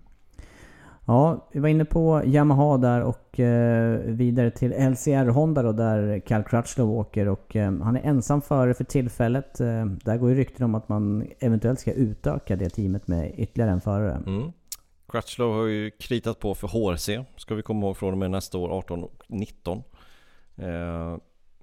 Ja, 1.06 1.48
vi 1.52 1.60
var 1.60 1.68
inne 1.68 1.84
på 1.84 2.22
Yamaha 2.24 2.78
där 2.78 3.02
och 3.02 3.40
eh, 3.40 3.98
vidare 3.98 4.50
till 4.50 4.70
LCR 4.70 5.28
Honda 5.28 5.62
då 5.62 5.72
där 5.72 6.20
Cal 6.20 6.42
Crutchlow 6.42 6.90
åker 6.90 7.28
och 7.28 7.56
eh, 7.56 7.72
han 7.82 7.96
är 7.96 8.00
ensam 8.00 8.42
före 8.42 8.74
för 8.74 8.84
tillfället. 8.84 9.60
Eh, 9.60 9.84
där 9.84 10.16
går 10.16 10.30
ju 10.30 10.36
rykten 10.36 10.64
om 10.64 10.74
att 10.74 10.88
man 10.88 11.26
eventuellt 11.40 11.80
ska 11.80 11.92
utöka 11.92 12.56
det 12.56 12.70
teamet 12.70 13.08
med 13.08 13.34
ytterligare 13.36 13.70
en 13.70 13.80
förare. 13.80 14.22
Mm. 14.26 14.52
Crutchlow 15.08 15.52
har 15.52 15.66
ju 15.66 15.90
kritat 15.90 16.38
på 16.38 16.54
för 16.54 16.68
HRC, 16.68 17.24
ska 17.36 17.54
vi 17.54 17.62
komma 17.62 17.86
ihåg 17.86 17.96
från 17.96 18.12
och 18.12 18.18
med 18.18 18.30
nästa 18.30 18.58
år 18.58 18.78
18 18.78 19.04
och 19.04 19.22
19. 19.28 19.82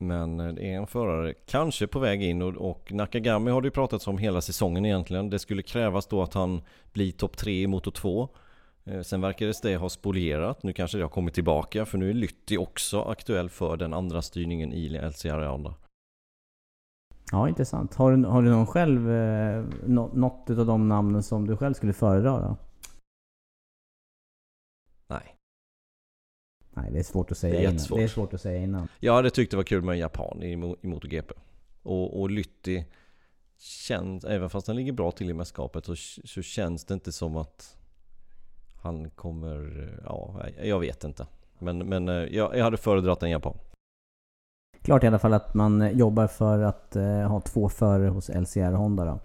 Men 0.01 0.39
eh, 0.39 0.47
det 0.47 0.71
är 0.71 0.77
en 0.77 0.87
förare 0.87 1.33
kanske 1.45 1.87
på 1.87 1.99
väg 1.99 2.23
in 2.23 2.41
och, 2.41 2.69
och 2.69 2.91
Nakagami 2.93 3.51
har 3.51 3.61
det 3.61 3.67
ju 3.67 3.71
pratats 3.71 4.07
om 4.07 4.17
hela 4.17 4.41
säsongen 4.41 4.85
egentligen. 4.85 5.29
Det 5.29 5.39
skulle 5.39 5.61
krävas 5.61 6.07
då 6.07 6.21
att 6.21 6.33
han 6.33 6.61
blir 6.93 7.11
topp 7.11 7.37
3 7.37 7.61
i 7.61 7.67
Moto 7.67 7.91
2. 7.91 8.29
Eh, 8.85 9.01
sen 9.01 9.21
verkades 9.21 9.61
det 9.61 9.75
ha 9.75 9.89
spolierat. 9.89 10.63
Nu 10.63 10.73
kanske 10.73 10.97
det 10.97 11.03
har 11.03 11.09
kommit 11.09 11.33
tillbaka 11.33 11.85
för 11.85 11.97
nu 11.97 12.09
är 12.09 12.13
Lytti 12.13 12.57
också 12.57 13.01
aktuell 13.01 13.49
för 13.49 13.77
den 13.77 13.93
andra 13.93 14.21
styrningen 14.21 14.73
i 14.73 14.89
LCR 14.89 15.45
Honda. 15.45 15.73
Ja, 17.31 17.49
intressant. 17.49 17.95
Har 17.95 18.11
du, 18.11 18.25
har 18.25 18.41
du 18.41 18.49
någon 18.49 18.67
själv, 18.67 19.11
eh, 19.11 19.63
något 19.85 20.49
av 20.49 20.65
de 20.65 20.87
namnen 20.87 21.23
som 21.23 21.47
du 21.47 21.57
själv 21.57 21.73
skulle 21.73 21.93
föredra 21.93 22.39
då? 22.39 22.57
Nej, 26.81 26.91
det 26.91 26.99
är 26.99 27.03
svårt 27.03 27.31
att 27.31 27.37
säga 27.37 27.53
det 27.53 27.65
är 27.65 27.71
innan. 27.71 27.97
Det 27.97 28.03
är 28.03 28.07
svårt 28.07 28.33
att 28.33 28.41
säga 28.41 28.59
innan. 28.59 28.87
Jag 28.99 29.13
hade 29.13 29.29
tyckt 29.29 29.51
det 29.51 29.57
var 29.57 29.63
kul 29.63 29.81
med 29.81 29.93
en 29.93 29.99
japan 29.99 30.43
i, 30.43 30.51
i 30.81 30.87
MotoGP. 30.87 31.33
Och, 31.83 32.21
och 32.21 32.29
Lytti 32.29 32.85
känns, 33.57 34.23
även 34.23 34.49
fast 34.49 34.67
han 34.67 34.75
ligger 34.75 34.91
bra 34.91 35.11
till 35.11 35.29
i 35.29 35.33
mästerskapet 35.33 35.85
så, 35.85 35.95
så 36.25 36.41
känns 36.41 36.85
det 36.85 36.93
inte 36.93 37.11
som 37.11 37.37
att 37.37 37.77
han 38.81 39.09
kommer, 39.09 39.89
ja, 40.05 40.45
jag 40.63 40.79
vet 40.79 41.03
inte. 41.03 41.27
Men, 41.59 41.77
men 41.77 42.09
eh, 42.09 42.15
jag, 42.15 42.57
jag 42.57 42.63
hade 42.63 42.77
föredragit 42.77 43.23
en 43.23 43.29
japan. 43.29 43.57
Klart 44.81 45.03
i 45.03 45.07
alla 45.07 45.19
fall 45.19 45.33
att 45.33 45.53
man 45.53 45.97
jobbar 45.97 46.27
för 46.27 46.59
att 46.59 46.95
eh, 46.95 47.03
ha 47.03 47.41
två 47.41 47.69
förare 47.69 48.09
hos 48.09 48.29
LCR 48.29 48.71
Honda 48.71 49.05
då. 49.05 49.19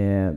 Eh, 0.00 0.32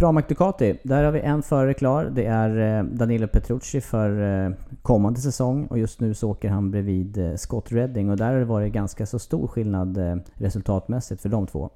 Pramac 0.00 0.24
Ducati, 0.28 0.78
där 0.82 1.04
har 1.04 1.12
vi 1.12 1.20
en 1.20 1.42
förare 1.42 1.74
klar. 1.74 2.04
Det 2.04 2.24
är 2.24 2.78
eh, 2.78 2.84
Danilo 2.84 3.28
Petrucci 3.28 3.80
för 3.80 4.44
eh, 4.46 4.52
kommande 4.82 5.20
säsong 5.20 5.66
och 5.66 5.78
just 5.78 6.00
nu 6.00 6.14
så 6.14 6.30
åker 6.30 6.48
han 6.48 6.70
bredvid 6.70 7.18
eh, 7.18 7.34
Scott 7.34 7.72
Redding 7.72 8.10
och 8.10 8.16
där 8.16 8.32
har 8.32 8.38
det 8.38 8.44
varit 8.44 8.72
ganska 8.72 9.06
så 9.06 9.18
stor 9.18 9.46
skillnad 9.46 9.98
resultatmässigt 10.34 11.22
för 11.22 11.28
de 11.28 11.46
två. 11.46 11.70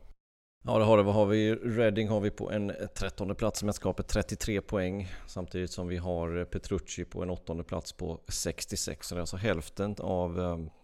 Ja 0.67 0.79
det 0.79 0.85
har 0.85 0.97
det. 0.97 1.03
Vad 1.03 1.15
har 1.15 1.27
vi? 1.27 1.55
Redding 1.55 2.09
har 2.09 2.21
vi 2.21 2.31
på 2.31 2.51
en 2.51 2.73
trettonde 2.99 3.35
plats 3.35 3.63
i 3.63 3.67
mästerskapet, 3.67 4.09
33 4.09 4.61
poäng. 4.61 5.09
Samtidigt 5.27 5.71
som 5.71 5.89
vi 5.89 5.97
har 5.97 6.45
Petrucci 6.45 7.05
på 7.05 7.23
en 7.23 7.31
åttonde 7.31 7.65
plats 7.65 7.93
på 7.93 8.21
66. 8.29 9.09
Så 9.09 9.15
det 9.15 9.19
är 9.19 9.21
alltså 9.21 9.37
hälften 9.37 9.95
av 9.99 10.35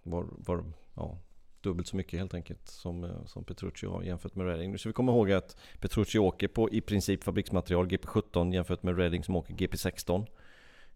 var, 0.03 0.27
var, 0.39 0.65
ja, 0.97 1.19
dubbelt 1.63 1.89
så 1.89 1.97
mycket 1.97 2.19
helt 2.19 2.35
enkelt 2.35 2.69
som, 2.69 3.05
eh, 3.05 3.25
som 3.27 3.45
Petrucci 3.45 3.87
har 3.87 4.03
jämfört 4.03 4.35
med 4.35 4.47
Redding. 4.47 4.73
Nu 4.73 4.79
ska 4.79 4.89
vi 4.89 4.93
komma 4.93 5.13
ihåg 5.13 5.33
att 5.33 5.57
Petrucci 5.81 6.19
åker 6.19 6.49
på 6.49 6.71
i 6.71 6.81
princip 6.81 7.25
fabriksmaterial 7.25 7.87
GP17 7.87 8.55
jämfört 8.55 8.83
med 8.83 8.99
Redding 8.99 9.25
som 9.25 9.37
åker 9.37 9.55
GP16. 9.55 10.27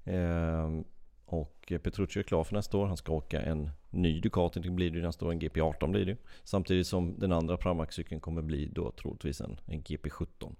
Eh, 0.04 0.84
och 1.26 1.72
Petrucci 1.82 2.20
är 2.20 2.22
klar 2.22 2.44
för 2.44 2.54
nästa 2.54 2.76
år. 2.76 2.86
Han 2.86 2.96
ska 2.96 3.12
åka 3.12 3.42
en 3.42 3.70
ny 3.90 4.20
Ducati 4.20 4.60
blir 4.60 4.90
det 4.90 4.96
ju 4.96 5.02
nästa 5.02 5.26
år, 5.26 5.32
en 5.32 5.40
GP18 5.40 5.90
blir 5.90 6.06
det 6.06 6.16
Samtidigt 6.44 6.86
som 6.86 7.18
den 7.18 7.32
andra 7.32 7.56
Pramac-cykeln 7.56 8.20
kommer 8.20 8.42
bli 8.42 8.66
då 8.66 8.90
troligtvis 8.90 9.40
en, 9.40 9.60
en 9.66 9.82
GP17. 9.82 10.54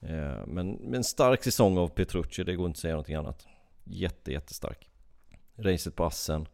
Eh, 0.00 0.46
men, 0.46 0.70
men 0.70 1.04
stark 1.04 1.44
säsong 1.44 1.78
av 1.78 1.88
Petrucci, 1.88 2.44
det 2.44 2.54
går 2.54 2.66
inte 2.66 2.76
att 2.76 2.80
säga 2.80 2.94
någonting 2.94 3.14
annat. 3.14 3.46
Jätte, 3.84 4.32
jättestark. 4.32 4.90
Racet 5.56 5.96
på 5.96 6.04
Assen. 6.04 6.46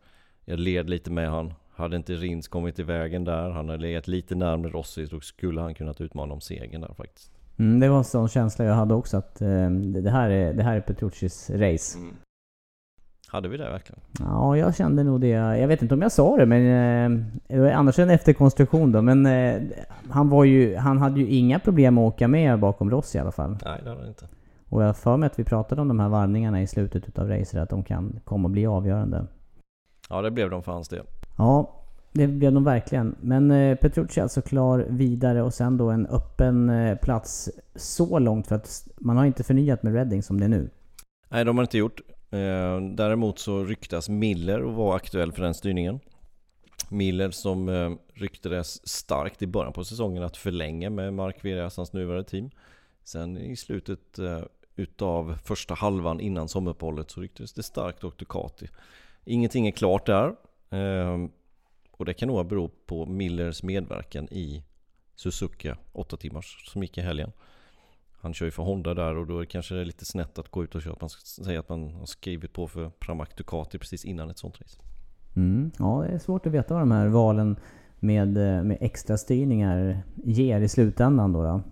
Jag 0.44 0.58
led 0.58 0.90
lite 0.90 1.10
med 1.10 1.30
han. 1.30 1.54
Hade 1.76 1.96
inte 1.96 2.12
Rins 2.12 2.48
kommit 2.48 2.78
i 2.78 2.82
vägen 2.82 3.24
där, 3.24 3.50
han 3.50 3.68
hade 3.68 3.82
legat 3.82 4.08
lite 4.08 4.34
närmare 4.34 4.70
Rossi, 4.70 5.06
så 5.06 5.20
skulle 5.20 5.60
han 5.60 5.74
kunnat 5.74 6.00
utmana 6.00 6.34
om 6.34 6.40
segern 6.40 6.80
där 6.80 6.94
faktiskt. 6.94 7.32
Mm, 7.58 7.80
det 7.80 7.88
var 7.88 7.98
en 7.98 8.04
sån 8.04 8.28
känsla 8.28 8.64
jag 8.64 8.74
hade 8.74 8.94
också 8.94 9.16
att 9.16 9.40
eh, 9.40 9.70
det, 9.70 10.10
här 10.10 10.30
är, 10.30 10.52
det 10.52 10.62
här 10.62 10.76
är 10.76 10.80
Petruccis 10.80 11.50
race. 11.50 11.98
Mm. 11.98 12.16
Hade 13.28 13.48
vi 13.48 13.56
det 13.56 13.70
verkligen? 13.70 14.00
Ja, 14.18 14.56
jag 14.56 14.76
kände 14.76 15.04
nog 15.04 15.20
det. 15.20 15.28
Jag 15.28 15.68
vet 15.68 15.82
inte 15.82 15.94
om 15.94 16.02
jag 16.02 16.12
sa 16.12 16.36
det, 16.36 16.46
men 16.46 17.30
eh, 17.48 17.78
annars 17.78 17.98
en 17.98 18.10
efterkonstruktion 18.10 18.92
då. 18.92 19.02
Men 19.02 19.26
eh, 19.26 19.62
han 20.10 20.28
var 20.28 20.44
ju, 20.44 20.76
han 20.76 20.98
hade 20.98 21.20
ju 21.20 21.26
inga 21.26 21.58
problem 21.58 21.98
att 21.98 22.14
åka 22.14 22.28
med 22.28 22.58
bakom 22.58 22.90
Rossi 22.90 23.18
i 23.18 23.20
alla 23.20 23.32
fall. 23.32 23.58
Nej, 23.64 23.80
det 23.84 23.88
hade 23.88 24.00
han 24.00 24.08
inte. 24.08 24.28
Och 24.68 24.82
jag 24.82 24.86
har 24.86 24.94
för 24.94 25.16
mig 25.16 25.26
att 25.26 25.38
vi 25.38 25.44
pratade 25.44 25.80
om 25.80 25.88
de 25.88 26.00
här 26.00 26.08
varvningarna 26.08 26.62
i 26.62 26.66
slutet 26.66 27.08
utav 27.08 27.28
racet, 27.28 27.60
att 27.60 27.70
de 27.70 27.84
kan 27.84 28.20
komma 28.24 28.48
att 28.48 28.52
bli 28.52 28.66
avgörande. 28.66 29.26
Ja, 30.10 30.22
det 30.22 30.30
blev 30.30 30.50
de 30.50 30.62
för 30.62 30.72
hans 30.72 30.88
del. 30.88 31.06
Ja, 31.36 31.82
det 32.12 32.26
blev 32.26 32.52
de 32.52 32.64
verkligen. 32.64 33.16
Men 33.20 33.50
eh, 33.50 33.76
Petrucci 33.76 34.20
alltså 34.20 34.42
klar 34.42 34.86
vidare 34.88 35.42
och 35.42 35.54
sen 35.54 35.76
då 35.76 35.90
en 35.90 36.06
öppen 36.06 36.70
eh, 36.70 36.98
plats 36.98 37.50
så 37.74 38.18
långt 38.18 38.46
för 38.46 38.54
att 38.54 38.88
man 38.96 39.16
har 39.16 39.24
inte 39.24 39.44
förnyat 39.44 39.82
med 39.82 39.94
Redding 39.94 40.22
som 40.22 40.40
det 40.40 40.46
är 40.46 40.48
nu. 40.48 40.70
Nej, 41.28 41.44
de 41.44 41.56
har 41.56 41.64
inte 41.64 41.78
gjort. 41.78 42.00
Eh, 42.30 42.80
däremot 42.80 43.38
så 43.38 43.64
ryktas 43.64 44.08
Miller 44.08 44.62
och 44.62 44.74
var 44.74 44.96
aktuell 44.96 45.32
för 45.32 45.42
den 45.42 45.54
styrningen. 45.54 46.00
Miller 46.90 47.30
som 47.30 47.68
eh, 47.68 47.90
ryktades 48.14 48.88
starkt 48.88 49.42
i 49.42 49.46
början 49.46 49.72
på 49.72 49.84
säsongen 49.84 50.22
att 50.22 50.36
förlänga 50.36 50.90
med 50.90 51.14
Mark 51.14 51.44
Virjas, 51.44 51.76
hans 51.76 51.92
nuvarande 51.92 52.28
team. 52.28 52.50
Sen 53.04 53.38
i 53.38 53.56
slutet 53.56 54.18
eh, 54.18 54.42
utav 54.76 55.38
första 55.44 55.74
halvan 55.74 56.20
innan 56.20 56.48
sommaruppehållet 56.48 57.10
så 57.10 57.20
ryktades 57.20 57.52
det 57.52 57.62
starkt 57.62 58.04
åt 58.04 58.18
Ducati. 58.18 58.68
Ingenting 59.24 59.66
är 59.66 59.70
klart 59.70 60.06
där. 60.06 60.34
Och 61.90 62.04
det 62.04 62.14
kan 62.14 62.28
nog 62.28 62.46
bero 62.46 62.68
på 62.86 63.06
Millers 63.06 63.62
medverkan 63.62 64.28
i 64.30 64.64
Suzuka 65.14 65.76
8 65.92 66.16
timmars 66.16 66.70
som 66.72 66.82
gick 66.82 66.98
i 66.98 67.00
helgen. 67.00 67.32
Han 68.20 68.34
kör 68.34 68.46
ju 68.46 68.50
för 68.50 68.62
Honda 68.62 68.94
där 68.94 69.16
och 69.16 69.26
då 69.26 69.36
är 69.36 69.40
det 69.40 69.46
kanske 69.46 69.74
lite 69.74 70.04
snett 70.04 70.38
att 70.38 70.48
gå 70.48 70.64
ut 70.64 70.74
och 70.74 70.82
köra. 70.82 70.96
Man 71.00 71.10
säga 71.10 71.60
att 71.60 71.68
man 71.68 71.94
har 71.94 72.06
skrivit 72.06 72.52
på 72.52 72.68
för 72.68 72.90
Pramac 72.90 73.28
Ducati 73.36 73.78
precis 73.78 74.04
innan 74.04 74.30
ett 74.30 74.38
sånt 74.38 74.60
race. 74.60 74.80
Mm, 75.36 75.70
ja, 75.78 76.04
det 76.08 76.14
är 76.14 76.18
svårt 76.18 76.46
att 76.46 76.52
veta 76.52 76.74
vad 76.74 76.82
de 76.82 76.90
här 76.90 77.08
valen 77.08 77.56
med, 78.00 78.28
med 78.66 78.78
extra 78.80 79.16
styrningar 79.16 80.02
ger 80.24 80.60
i 80.60 80.68
slutändan 80.68 81.32
då. 81.32 81.42
då. 81.42 81.62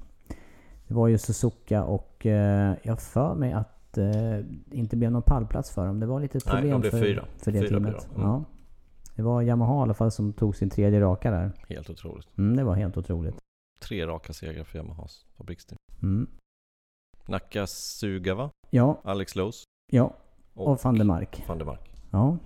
Det 0.88 0.94
var 0.94 1.08
ju 1.08 1.18
Suzuka 1.18 1.84
och 1.84 2.26
eh, 2.26 2.74
jag 2.82 3.00
för 3.00 3.34
mig 3.34 3.52
att 3.52 3.98
eh, 3.98 4.38
inte 4.70 4.96
blev 4.96 5.12
någon 5.12 5.22
pallplats 5.22 5.74
för 5.74 5.86
dem. 5.86 6.00
Det 6.00 6.06
var 6.06 6.20
lite 6.20 6.40
problem 6.40 6.80
Nej, 6.80 6.90
för, 6.90 7.00
fyra. 7.00 7.24
för 7.38 7.52
det 7.52 7.60
fyra 7.60 7.68
teamet. 7.68 8.08
Mm. 8.14 8.28
Ja. 8.28 8.44
Det 9.16 9.22
var 9.22 9.42
Yamaha 9.42 9.78
i 9.78 9.82
alla 9.82 9.94
fall 9.94 10.10
som 10.10 10.32
tog 10.32 10.56
sin 10.56 10.70
tredje 10.70 11.00
raka 11.00 11.30
där. 11.30 11.52
Helt 11.68 11.90
otroligt. 11.90 12.38
Mm, 12.38 12.56
det 12.56 12.64
var 12.64 12.74
helt 12.74 12.96
otroligt. 12.96 13.36
Tre 13.80 14.06
raka 14.06 14.32
segrar 14.32 14.64
för 14.64 14.78
Yamahas 14.78 15.26
fabriksteam. 15.36 15.76
Mm. 16.02 16.26
Nakasugawa. 17.26 18.50
Ja. 18.70 19.00
Alex 19.04 19.36
Lowe's. 19.36 19.62
Ja. 19.92 20.16
Och, 20.54 20.68
och 20.68 20.78
van 20.84 20.98
der 20.98 21.04
Mark. 21.04 21.44
Van 21.48 21.58
der 21.58 21.64
Mark. 21.64 21.90
Ja. 22.10 22.38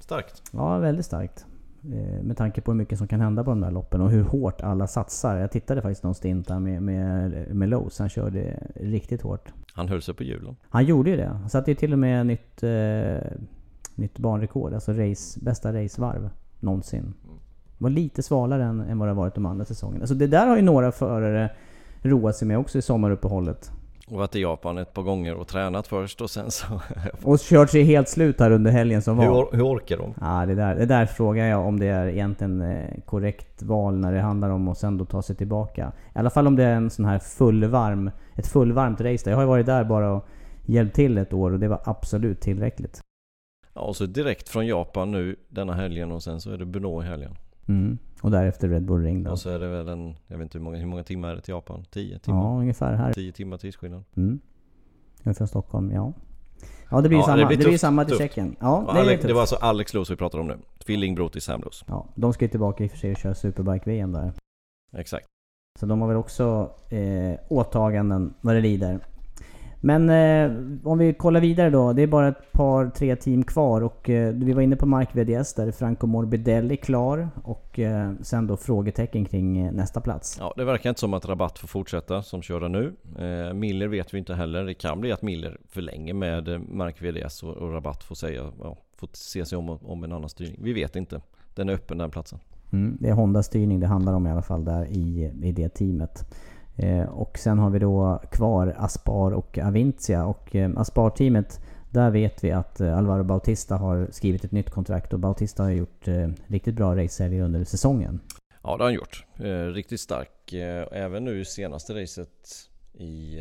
Starkt. 0.00 0.42
Ja, 0.52 0.78
väldigt 0.78 1.06
starkt. 1.06 1.46
Eh, 1.84 2.22
med 2.22 2.36
tanke 2.36 2.60
på 2.60 2.70
hur 2.70 2.76
mycket 2.78 2.98
som 2.98 3.08
kan 3.08 3.20
hända 3.20 3.44
på 3.44 3.50
de 3.50 3.60
där 3.60 3.70
loppen 3.70 4.00
och 4.00 4.10
hur 4.10 4.22
hårt 4.22 4.60
alla 4.60 4.86
satsar. 4.86 5.36
Jag 5.36 5.50
tittade 5.50 5.82
faktiskt 5.82 6.02
någon 6.02 6.14
stint 6.14 6.48
där 6.48 6.58
med, 6.58 6.82
med, 6.82 7.30
med 7.56 7.68
Lowe's. 7.68 7.98
Han 7.98 8.08
körde 8.08 8.68
riktigt 8.74 9.22
hårt. 9.22 9.52
Han 9.72 9.88
höll 9.88 10.02
sig 10.02 10.14
på 10.14 10.22
hjulen. 10.22 10.56
Han 10.68 10.84
gjorde 10.84 11.10
ju 11.10 11.16
det. 11.16 11.26
Han 11.26 11.50
satte 11.50 11.70
ju 11.70 11.74
till 11.74 11.92
och 11.92 11.98
med 11.98 12.26
nytt, 12.26 12.62
eh, 12.62 13.16
nytt 13.96 14.18
banrekord. 14.18 14.74
Alltså 14.74 14.92
race, 14.92 15.40
bästa 15.42 15.72
racevarv 15.72 16.30
någonsin. 16.60 17.00
Mm. 17.00 17.36
Var 17.78 17.90
lite 17.90 18.22
svalare 18.22 18.64
än, 18.64 18.80
än 18.80 18.98
vad 18.98 19.08
det 19.08 19.14
varit 19.14 19.34
de 19.34 19.46
andra 19.46 19.64
säsongerna. 19.64 20.02
Alltså 20.02 20.14
det 20.14 20.26
där 20.26 20.46
har 20.46 20.56
ju 20.56 20.62
några 20.62 20.92
förare 20.92 21.50
roat 22.02 22.36
sig 22.36 22.48
med 22.48 22.58
också 22.58 22.78
i 22.78 22.82
sommaruppehållet. 22.82 23.72
Och 24.08 24.18
varit 24.18 24.36
i 24.36 24.40
Japan 24.40 24.78
ett 24.78 24.94
par 24.94 25.02
gånger 25.02 25.34
och 25.34 25.48
tränat 25.48 25.86
först 25.86 26.20
och 26.20 26.30
sen 26.30 26.50
så... 26.50 26.66
och 27.22 27.38
kört 27.38 27.70
sig 27.70 27.82
helt 27.82 28.08
slut 28.08 28.40
här 28.40 28.50
under 28.50 28.70
helgen 28.70 29.02
som 29.02 29.16
var. 29.16 29.24
Hur, 29.24 29.56
hur 29.56 29.66
orkar 29.66 29.96
de? 29.96 30.14
Ja, 30.20 30.46
det 30.46 30.54
där, 30.54 30.74
det 30.74 30.86
där 30.86 31.06
frågar 31.06 31.46
jag 31.46 31.66
om 31.66 31.80
det 31.80 31.86
är 31.86 32.06
egentligen 32.06 32.60
eh, 32.60 33.00
korrekt 33.04 33.62
val 33.62 33.98
när 33.98 34.12
det 34.12 34.20
handlar 34.20 34.50
om 34.50 34.68
att 34.68 34.78
sen 34.78 34.98
då 34.98 35.04
ta 35.04 35.22
sig 35.22 35.36
tillbaka. 35.36 35.92
I 36.14 36.18
alla 36.18 36.30
fall 36.30 36.46
om 36.46 36.56
det 36.56 36.64
är 36.64 36.74
en 36.74 36.90
sån 36.90 37.04
här 37.04 37.18
fullvarm, 37.18 38.10
ett 38.34 38.46
fullvarmt 38.46 39.00
race 39.00 39.24
där. 39.24 39.30
Jag 39.30 39.36
har 39.36 39.42
ju 39.42 39.48
varit 39.48 39.66
där 39.66 39.84
bara 39.84 40.12
och 40.12 40.26
hjälpt 40.64 40.96
till 40.96 41.18
ett 41.18 41.32
år 41.32 41.52
och 41.52 41.58
det 41.58 41.68
var 41.68 41.80
absolut 41.84 42.40
tillräckligt. 42.40 43.00
Ja, 43.76 43.82
och 43.82 43.96
så 43.96 44.06
direkt 44.06 44.48
från 44.48 44.66
Japan 44.66 45.10
nu 45.10 45.36
denna 45.48 45.74
helgen 45.74 46.12
och 46.12 46.22
sen 46.22 46.40
så 46.40 46.50
är 46.50 46.58
det 46.58 46.64
Brno 46.64 47.02
i 47.02 47.06
helgen. 47.06 47.34
Mm. 47.68 47.98
Och 48.22 48.30
därefter 48.30 48.68
Red 48.68 48.84
Bull 48.84 49.02
Ring 49.02 49.22
då. 49.22 49.30
Och 49.30 49.38
så 49.38 49.50
är 49.50 49.58
det 49.58 49.68
väl 49.68 49.88
en, 49.88 50.14
jag 50.26 50.38
vet 50.38 50.44
inte 50.44 50.58
hur 50.58 50.64
många, 50.64 50.78
hur 50.78 50.86
många 50.86 51.04
timmar 51.04 51.28
är 51.28 51.34
det 51.34 51.40
till 51.40 51.52
Japan? 51.52 51.84
10 51.90 52.18
timmar? 52.18 52.38
Ja, 52.38 52.60
ungefär 52.60 52.94
här. 52.94 53.12
10 53.12 53.32
timmar 53.32 53.56
tidsskillnad. 53.56 54.04
Mm. 54.16 54.40
Ungefär 55.22 55.46
Stockholm, 55.46 55.90
ja. 55.90 56.12
Ja 56.90 57.00
det 57.00 57.08
blir 57.08 57.18
ja, 57.18 57.24
samma, 57.24 57.36
det 57.36 57.46
blir, 57.46 57.56
det 57.56 57.64
blir 57.64 57.78
samma 57.78 58.04
till 58.04 58.16
Tjeckien. 58.16 58.56
Ja, 58.60 58.90
det, 58.94 59.00
Alex, 59.00 59.24
det 59.24 59.32
var 59.32 59.40
alltså 59.40 59.56
Alex 59.56 59.94
Loos 59.94 60.10
vi 60.10 60.16
pratar 60.16 60.38
om 60.38 60.46
nu. 60.46 60.58
Tvillingbror 60.86 61.28
till 61.28 61.42
Sam 61.42 61.60
Loos. 61.60 61.84
Ja, 61.88 62.06
de 62.14 62.32
ska 62.32 62.44
ju 62.44 62.48
tillbaka 62.48 62.84
i 62.84 62.86
och 62.86 62.90
för 62.90 62.98
sig 62.98 63.12
och 63.12 63.18
köra 63.18 63.34
Superbike-VM 63.34 64.12
där. 64.12 64.32
Exakt. 64.92 65.26
Så 65.80 65.86
de 65.86 66.00
har 66.00 66.08
väl 66.08 66.16
också 66.16 66.70
eh, 66.90 67.38
åtaganden 67.48 68.34
vad 68.40 68.54
det 68.54 68.60
lider. 68.60 69.00
Men 69.86 70.10
eh, 70.10 70.56
om 70.84 70.98
vi 70.98 71.14
kollar 71.14 71.40
vidare 71.40 71.70
då. 71.70 71.92
Det 71.92 72.02
är 72.02 72.06
bara 72.06 72.28
ett 72.28 72.52
par, 72.52 72.90
tre 72.90 73.16
team 73.16 73.44
kvar 73.44 73.80
och 73.80 74.10
eh, 74.10 74.34
vi 74.34 74.52
var 74.52 74.62
inne 74.62 74.76
på 74.76 74.86
Mark 74.86 75.08
VDS 75.12 75.54
där 75.54 75.72
Franco 75.72 76.06
Morbidelli 76.06 76.76
klar 76.76 77.28
och 77.44 77.78
eh, 77.78 78.12
sen 78.22 78.46
då 78.46 78.56
frågetecken 78.56 79.24
kring 79.24 79.58
eh, 79.58 79.72
nästa 79.72 80.00
plats. 80.00 80.36
Ja, 80.40 80.54
det 80.56 80.64
verkar 80.64 80.90
inte 80.90 81.00
som 81.00 81.14
att 81.14 81.26
Rabatt 81.28 81.58
får 81.58 81.68
fortsätta 81.68 82.22
som 82.22 82.42
köra 82.42 82.68
nu. 82.68 82.92
Eh, 83.18 83.54
Miller 83.54 83.88
vet 83.88 84.14
vi 84.14 84.18
inte 84.18 84.34
heller. 84.34 84.64
Det 84.64 84.74
kan 84.74 85.00
bli 85.00 85.12
att 85.12 85.22
Miller 85.22 85.60
förlänger 85.68 86.14
med 86.14 86.48
eh, 86.48 86.58
Mark 86.58 87.02
VDS 87.02 87.42
och, 87.42 87.56
och 87.56 87.72
Rabatt 87.72 88.04
får 88.04 88.14
säga, 88.14 88.52
ja, 88.62 88.76
får 88.96 89.08
se 89.12 89.44
sig 89.44 89.58
om, 89.58 89.68
om 89.68 90.04
en 90.04 90.12
annan 90.12 90.28
styrning. 90.28 90.58
Vi 90.62 90.72
vet 90.72 90.96
inte. 90.96 91.20
Den 91.54 91.68
är 91.68 91.72
öppen 91.72 91.98
den 91.98 92.10
platsen. 92.10 92.38
Mm, 92.72 92.96
det 93.00 93.08
är 93.08 93.12
Honda 93.12 93.42
styrning 93.42 93.80
det 93.80 93.86
handlar 93.86 94.12
om 94.12 94.26
i 94.26 94.30
alla 94.30 94.42
fall 94.42 94.64
där 94.64 94.86
i, 94.86 95.32
i 95.42 95.52
det 95.52 95.68
teamet. 95.68 96.26
Eh, 96.76 97.08
och 97.08 97.38
sen 97.38 97.58
har 97.58 97.70
vi 97.70 97.78
då 97.78 98.22
kvar 98.30 98.74
Aspar 98.78 99.30
och 99.30 99.58
Avintia. 99.58 100.26
Och 100.26 100.56
eh, 100.56 100.70
Aspar-teamet, 100.76 101.60
där 101.90 102.10
vet 102.10 102.44
vi 102.44 102.50
att 102.50 102.80
eh, 102.80 102.98
Alvaro 102.98 103.24
Bautista 103.24 103.76
har 103.76 104.08
skrivit 104.10 104.44
ett 104.44 104.52
nytt 104.52 104.70
kontrakt 104.70 105.12
och 105.12 105.20
Bautista 105.20 105.62
har 105.62 105.70
gjort 105.70 106.08
riktigt 106.46 106.74
bra 106.74 106.96
racehelger 106.96 107.42
under 107.42 107.64
säsongen. 107.64 108.20
Ja 108.62 108.76
det 108.76 108.82
har 108.82 108.90
han 108.90 108.94
gjort. 108.94 109.26
riktigt 109.74 110.00
stark. 110.00 110.52
även 110.92 111.24
nu 111.24 111.44
senaste 111.44 112.02
racet 112.02 112.70
i, 112.92 113.40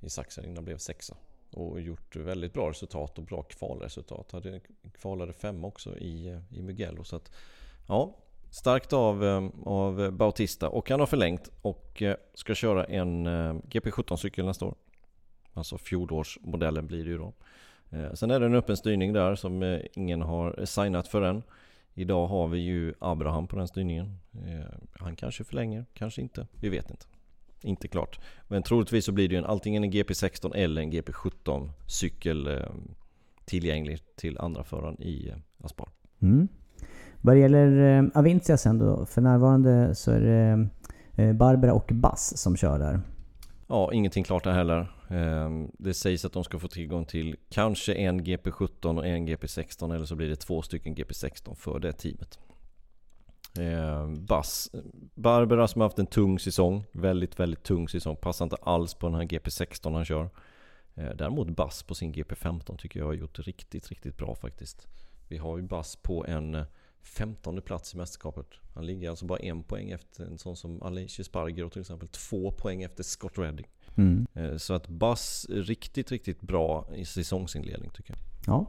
i 0.00 0.10
Sachsen 0.10 0.44
innan 0.44 0.64
blev 0.64 0.76
sexa. 0.76 1.16
Och 1.52 1.80
gjort 1.80 2.16
väldigt 2.16 2.52
bra 2.52 2.70
resultat 2.70 3.18
och 3.18 3.24
bra 3.24 3.42
kvalresultat. 3.42 4.32
Hade 4.32 4.60
kvalade 5.00 5.32
fem 5.32 5.64
också 5.64 5.98
i, 5.98 6.40
i 6.50 6.62
Mugello. 6.62 7.04
Så 7.04 7.16
att, 7.16 7.32
ja, 7.88 8.16
Starkt 8.56 8.92
av, 8.92 9.24
eh, 9.24 9.48
av 9.64 10.12
Bautista 10.12 10.68
och 10.68 10.90
han 10.90 11.00
har 11.00 11.06
förlängt 11.06 11.50
och 11.62 12.02
eh, 12.02 12.16
ska 12.34 12.54
köra 12.54 12.84
en 12.84 13.26
eh, 13.26 13.54
GP17-cykel 13.54 14.44
nästa 14.44 14.64
år. 14.64 14.74
Alltså 15.52 15.78
fjolårsmodellen 15.78 16.86
blir 16.86 17.04
det 17.04 17.10
ju 17.10 17.18
då. 17.18 17.32
Sen 18.14 18.30
är 18.30 18.40
det 18.40 18.46
en 18.46 18.54
öppen 18.54 18.76
styrning 18.76 19.12
där 19.12 19.34
som 19.34 19.80
ingen 19.94 20.22
har 20.22 20.64
signat 20.64 21.08
för 21.08 21.22
än. 21.22 21.42
Idag 21.94 22.26
har 22.26 22.48
vi 22.48 22.58
ju 22.58 22.94
Abraham 22.98 23.46
på 23.46 23.56
den 23.56 23.68
styrningen. 23.68 24.18
Han 24.92 25.16
kanske 25.16 25.44
förlänger, 25.44 25.84
kanske 25.94 26.22
inte. 26.22 26.46
Vi 26.60 26.68
vet 26.68 26.90
inte. 26.90 27.06
Inte 27.60 27.88
klart. 27.88 28.20
Men 28.48 28.62
troligtvis 28.62 29.04
så 29.04 29.12
blir 29.12 29.28
det 29.28 29.34
ju 29.34 29.38
en, 29.38 29.44
antingen 29.44 29.84
en 29.84 29.92
GP16 29.92 30.54
eller 30.54 30.82
en 30.82 30.92
GP17 30.92 31.70
cykel 31.86 32.64
tillgänglig 33.44 33.98
till 34.16 34.38
andra 34.38 34.64
föraren 34.64 35.02
i 35.02 35.32
Aspar. 35.58 35.88
Mm. 36.22 36.48
Vad 37.26 37.36
det 37.36 37.40
gäller 37.40 37.98
eh, 37.98 38.04
Avintia 38.14 38.56
sen 38.56 38.78
då, 38.78 39.06
för 39.06 39.20
närvarande 39.20 39.94
så 39.94 40.10
är 40.10 40.20
det 40.20 40.68
eh, 41.22 41.32
Barbara 41.32 41.72
och 41.72 41.90
Bass 41.92 42.38
som 42.38 42.56
kör 42.56 42.78
där. 42.78 43.00
Ja, 43.66 43.92
ingenting 43.92 44.24
klart 44.24 44.44
där 44.44 44.52
heller. 44.52 44.92
Ehm, 45.08 45.70
det 45.78 45.94
sägs 45.94 46.24
att 46.24 46.32
de 46.32 46.44
ska 46.44 46.58
få 46.58 46.68
tillgång 46.68 47.04
till 47.04 47.36
kanske 47.50 47.94
en 47.94 48.20
GP17 48.20 48.98
och 48.98 49.06
en 49.06 49.28
GP16 49.28 49.94
eller 49.94 50.04
så 50.04 50.16
blir 50.16 50.28
det 50.28 50.36
två 50.36 50.62
stycken 50.62 50.96
GP16 50.96 51.54
för 51.54 51.78
det 51.78 51.92
teamet. 51.92 52.38
Ehm, 53.58 54.26
Bass, 54.26 54.70
Barbara 55.14 55.68
som 55.68 55.80
har 55.80 55.88
haft 55.88 55.98
en 55.98 56.06
tung 56.06 56.38
säsong, 56.38 56.84
väldigt 56.92 57.40
väldigt 57.40 57.62
tung 57.62 57.88
säsong, 57.88 58.16
passar 58.16 58.44
inte 58.44 58.56
alls 58.56 58.94
på 58.94 59.06
den 59.06 59.14
här 59.14 59.22
GP16 59.22 59.94
han 59.94 60.04
kör. 60.04 60.30
Ehm, 60.94 61.16
däremot 61.16 61.48
Bass 61.48 61.82
på 61.82 61.94
sin 61.94 62.14
GP15 62.14 62.76
tycker 62.76 63.00
jag 63.00 63.06
har 63.06 63.14
gjort 63.14 63.38
riktigt, 63.38 63.88
riktigt 63.88 64.16
bra 64.16 64.34
faktiskt. 64.34 64.86
Vi 65.28 65.36
har 65.36 65.56
ju 65.56 65.62
Bass 65.62 65.96
på 65.96 66.26
en 66.26 66.66
15 67.06 67.62
plats 67.62 67.94
i 67.94 67.96
mästerskapet. 67.96 68.46
Han 68.74 68.86
ligger 68.86 69.10
alltså 69.10 69.26
bara 69.26 69.38
en 69.38 69.62
poäng 69.62 69.90
efter 69.90 70.24
en 70.24 70.38
sån 70.38 70.56
som 70.56 70.82
Aleix 70.82 71.26
Sparger 71.26 71.64
och 71.64 71.72
till 71.72 71.80
exempel 71.80 72.08
två 72.08 72.50
poäng 72.50 72.82
efter 72.82 73.02
Scott 73.02 73.38
Redding. 73.38 73.66
Mm. 73.96 74.26
Eh, 74.34 74.56
så 74.56 74.74
att 74.74 74.88
Bass 74.88 75.46
riktigt, 75.50 76.10
riktigt 76.10 76.40
bra 76.40 76.88
i 76.96 77.04
säsongsinledning 77.04 77.90
tycker 77.90 78.14
jag. 78.14 78.20
Ja. 78.46 78.66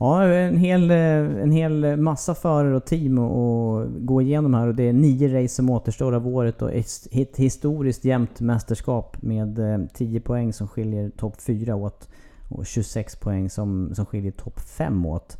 Ja, 0.00 0.24
en 0.24 0.56
hel, 0.56 0.90
en 0.90 1.50
hel 1.50 1.96
massa 1.96 2.34
förare 2.34 2.76
och 2.76 2.86
team 2.86 3.18
att 3.18 3.88
gå 3.88 4.22
igenom 4.22 4.54
här 4.54 4.66
och 4.66 4.74
det 4.74 4.82
är 4.82 4.92
nio 4.92 5.42
race 5.42 5.54
som 5.54 5.70
återstår 5.70 6.14
av 6.14 6.28
året 6.28 6.62
och 6.62 6.72
ett 7.10 7.36
historiskt 7.36 8.04
jämnt 8.04 8.40
mästerskap 8.40 9.22
med 9.22 9.58
10 9.94 10.16
eh, 10.16 10.22
poäng 10.22 10.52
som 10.52 10.68
skiljer 10.68 11.10
topp 11.10 11.40
4 11.40 11.74
åt 11.74 12.08
och 12.48 12.66
26 12.66 13.16
poäng 13.16 13.50
som, 13.50 13.94
som 13.94 14.06
skiljer 14.06 14.32
topp 14.32 14.60
5 14.60 15.06
åt. 15.06 15.38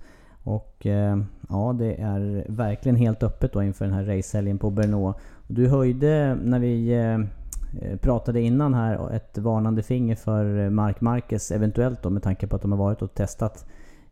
Och 0.49 0.87
eh, 0.87 1.19
ja, 1.49 1.77
det 1.79 1.95
är 1.95 2.47
verkligen 2.49 2.97
helt 2.97 3.23
öppet 3.23 3.53
då 3.53 3.63
inför 3.63 3.85
den 3.85 3.95
här 3.95 4.05
racehelgen 4.05 4.59
på 4.59 4.71
Brno. 4.71 5.15
Du 5.47 5.69
höjde 5.69 6.39
när 6.43 6.59
vi 6.59 6.93
eh, 6.93 7.15
eh, 7.83 7.99
pratade 8.01 8.41
innan 8.41 8.75
här 8.75 9.11
ett 9.13 9.39
varnande 9.39 9.83
finger 9.83 10.17
för 10.17 10.71
Mark 10.71 11.01
Marquez 11.01 11.51
eventuellt 11.51 12.03
då 12.03 12.11
med 12.11 12.23
tanke 12.23 12.47
på 12.47 12.57
att 12.57 12.63
de 12.63 12.73
har 12.73 12.79
varit 12.79 13.03
och 13.03 13.15
testat 13.15 13.67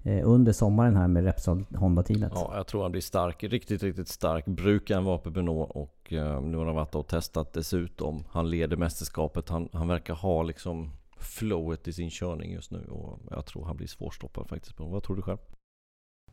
Eh, 0.07 0.29
under 0.29 0.53
sommaren 0.53 0.97
här 0.97 1.09
med 1.09 1.25
Repsol 1.25 1.65
Honda-teamet. 1.75 2.33
Ja, 2.35 2.53
jag 2.57 2.67
tror 2.67 2.83
han 2.83 2.93
blir 2.93 3.03
stark. 3.03 3.45
Riktigt, 3.45 3.83
riktigt 3.83 4.09
stark. 4.09 4.45
Brukar 4.47 4.95
han 4.95 5.05
vara 5.05 5.19
på 5.19 5.31
Benoit 5.31 5.71
och 5.71 6.13
eh, 6.13 6.43
nu 6.43 6.57
har 6.57 6.67
han 6.67 6.75
varit 6.75 6.95
och 6.95 7.07
testat 7.07 7.53
dessutom. 7.53 8.25
Han 8.31 8.51
leder 8.51 8.77
mästerskapet. 8.77 9.49
Han, 9.49 9.69
han 9.73 9.89
verkar 9.89 10.15
ha 10.15 10.43
liksom 10.43 10.91
flowet 11.19 11.89
i 11.89 11.93
sin 11.93 12.11
körning 12.11 12.53
just 12.53 12.71
nu 12.71 12.87
och 12.91 13.19
jag 13.31 13.47
tror 13.47 13.65
han 13.65 13.77
blir 13.77 13.87
svårstoppad 13.87 14.49
faktiskt. 14.49 14.81
Vad 14.81 15.03
tror 15.03 15.17
du 15.17 15.23
själv? 15.23 15.39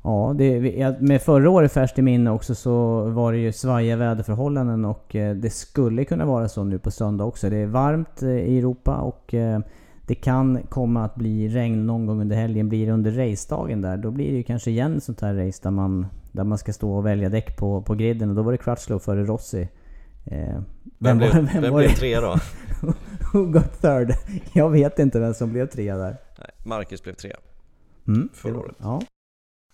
Ja, 0.04 0.34
det, 0.38 1.02
med 1.02 1.22
förra 1.22 1.50
året 1.50 1.72
färskt 1.72 2.00
i 2.00 2.02
minne 2.02 2.32
också 2.32 2.56
så 2.56 3.04
var 3.10 3.32
det 3.32 3.38
ju 3.38 3.52
svajiga 3.52 3.96
väderförhållanden 3.96 4.86
och 4.86 5.16
eh, 5.16 5.36
det 5.36 5.50
skulle 5.50 6.06
kunna 6.06 6.26
vara 6.26 6.50
så 6.50 6.64
nu 6.64 6.80
på 6.80 6.92
söndag 6.92 7.24
också. 7.24 7.50
Det 7.50 7.58
är 7.58 7.66
varmt 7.66 8.24
i 8.24 8.58
Europa 8.58 8.96
och 8.96 9.36
det 10.08 10.16
kan 10.16 10.64
komma 10.70 11.06
att 11.06 11.16
bli 11.16 11.50
regn 11.50 11.86
någon 11.86 12.06
gång 12.06 12.22
under 12.22 12.36
helgen. 12.36 12.70
Blir 12.70 12.86
det 12.86 12.92
under 12.92 13.12
racedagen 13.12 13.82
där, 13.82 13.98
då 13.98 14.12
blir 14.12 14.32
det 14.32 14.38
ju 14.38 14.44
kanske 14.44 14.72
igen 14.72 15.02
sånt 15.02 15.22
här 15.22 15.34
race 15.34 15.60
där 15.64 15.72
man, 15.72 16.08
där 16.32 16.44
man 16.44 16.58
ska 16.58 16.74
stå 16.74 16.94
och 16.94 17.06
välja 17.06 17.30
däck 17.30 17.58
på, 17.58 17.82
på 17.82 17.96
griden. 17.96 18.30
Och 18.30 18.36
då 18.36 18.42
var 18.42 18.52
det 18.52 18.58
Crutchlow 18.58 19.00
före 19.00 19.24
Rossi. 19.24 19.68
Eh, 20.26 20.38
vem, 20.38 20.64
vem, 20.98 21.18
blev, 21.18 21.32
vem, 21.34 21.62
vem 21.62 21.74
blev 21.76 21.90
trea 21.90 22.22
då? 22.22 22.36
Who 23.34 23.46
got 23.46 23.82
third? 23.82 24.14
Jag 24.54 24.70
vet 24.70 25.00
inte 25.00 25.20
vem 25.20 25.34
som 25.34 25.52
blev 25.52 25.68
trea 25.68 25.98
där. 25.98 26.18
Nej, 26.40 26.50
Marcus 26.64 27.04
blev 27.04 27.14
trea. 27.14 27.38
Mm, 28.08 28.30
förra 28.34 28.60
året. 28.60 28.76
Ja. 28.80 29.02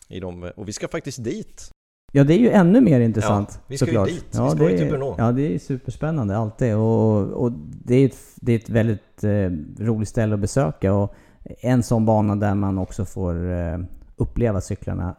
I 0.10 0.20
de, 0.20 0.52
och 0.56 0.68
vi 0.68 0.74
ska 0.74 0.88
faktiskt 0.88 1.24
dit. 1.24 1.72
Ja, 2.12 2.24
det 2.24 2.34
är 2.34 2.38
ju 2.38 2.50
ännu 2.50 2.82
mer 2.82 3.00
intressant 3.00 3.50
ja, 3.54 3.62
vi 3.68 3.78
ska 3.78 3.86
såklart. 3.86 4.10
ju 4.10 4.14
dit. 4.14 4.26
Ja, 4.32 4.44
vi 4.44 4.50
ska 4.50 4.64
det, 4.64 4.72
ju 4.72 4.78
till 4.78 4.88
Brno. 4.88 5.16
Ja, 5.18 5.32
det 5.32 5.56
är 5.56 5.60
superspännande 5.60 6.38
alltid. 6.38 6.76
Och, 6.76 7.18
och 7.20 7.52
det, 7.86 7.96
är 7.96 8.06
ett, 8.06 8.18
det 8.36 8.52
är 8.52 8.60
ett 8.60 8.70
väldigt 8.70 9.24
eh, 9.24 9.50
roligt 9.80 10.10
ställe 10.10 10.34
att 10.34 10.40
besöka. 10.40 10.94
Och 10.94 11.16
en 11.62 11.84
sån 11.84 12.06
bana 12.06 12.36
där 12.36 12.56
man 12.56 12.78
också 12.78 13.06
får 13.06 13.52
eh, 13.52 13.78
uppleva 14.16 14.62
cyklarna 14.62 15.16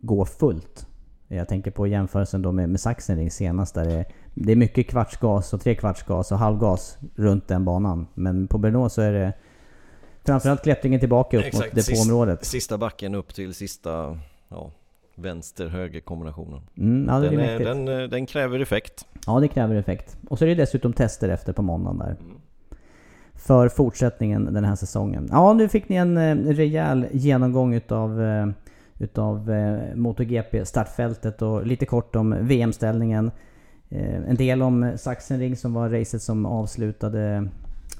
gå 0.00 0.24
fullt. 0.24 0.86
Jag 1.28 1.48
tänker 1.48 1.70
på 1.70 1.86
jämförelsen 1.86 2.42
då 2.42 2.52
med, 2.52 2.68
med 2.68 2.80
Sachsenring 2.80 3.30
senast 3.30 3.74
där 3.74 3.84
det, 3.84 4.04
det 4.34 4.52
är 4.52 4.56
mycket 4.56 4.88
kvartsgas 4.88 5.52
och 5.52 5.60
tre 5.60 5.74
kvartsgas 5.74 6.32
och 6.32 6.38
halvgas 6.38 6.98
runt 7.16 7.48
den 7.48 7.64
banan. 7.64 8.06
Men 8.14 8.48
på 8.48 8.58
Brno 8.58 8.88
så 8.88 9.02
är 9.02 9.12
det 9.12 9.32
framförallt 10.28 10.62
klättringen 10.62 11.00
tillbaka 11.00 11.38
upp 11.38 11.44
Exakt, 11.44 11.76
mot 11.76 11.86
depåområdet. 11.86 12.38
Sista, 12.40 12.52
sista 12.52 12.78
backen 12.78 13.14
upp 13.14 13.34
till 13.34 13.54
sista 13.54 14.18
ja, 14.48 14.70
vänster-höger 15.14 16.00
kombinationen. 16.00 16.60
Mm, 16.78 17.08
ja, 17.08 17.20
den, 17.20 17.40
är, 17.40 17.58
den, 17.58 17.88
eh, 17.88 18.08
den, 18.08 18.26
kräver 18.26 18.60
effekt. 18.60 19.06
Ja, 19.26 19.40
det 19.40 19.48
kräver 19.48 19.74
effekt. 19.74 20.16
Och 20.28 20.38
så 20.38 20.44
är 20.44 20.48
det 20.48 20.54
dessutom 20.54 20.92
tester 20.92 21.28
efter 21.28 21.52
på 21.52 21.62
måndagen 21.62 21.98
där. 21.98 22.16
Mm. 22.20 22.36
För 23.34 23.68
fortsättningen 23.68 24.54
den 24.54 24.64
här 24.64 24.76
säsongen. 24.76 25.28
Ja, 25.30 25.52
nu 25.52 25.68
fick 25.68 25.88
ni 25.88 25.96
en 25.96 26.16
eh, 26.16 26.36
rejäl 26.36 27.06
genomgång 27.12 27.74
utav, 27.74 28.22
eh, 28.22 28.46
utav 28.98 29.50
MotoGP 29.94 30.64
startfältet 30.64 31.42
och 31.42 31.66
lite 31.66 31.86
kort 31.86 32.16
om 32.16 32.36
VM-ställningen. 32.40 33.30
En 34.26 34.36
del 34.36 34.62
om 34.62 34.92
Sachsenring 34.96 35.56
som 35.56 35.74
var 35.74 35.88
racet 35.88 36.22
som 36.22 36.46
avslutade 36.46 37.48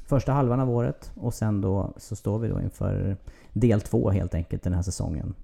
första 0.09 0.33
halvan 0.33 0.61
av 0.61 0.71
året. 0.71 1.13
Och 1.17 1.35
sen 1.35 1.61
då 1.61 1.93
så 1.97 2.17
står 2.17 2.39
vi 2.39 2.49
då 2.49 2.61
inför 2.61 3.17
del 3.53 3.81
två 3.81 4.11
helt 4.11 4.35
enkelt 4.35 4.63
den 4.63 4.73
här 4.73 4.83
säsongen. 4.83 5.35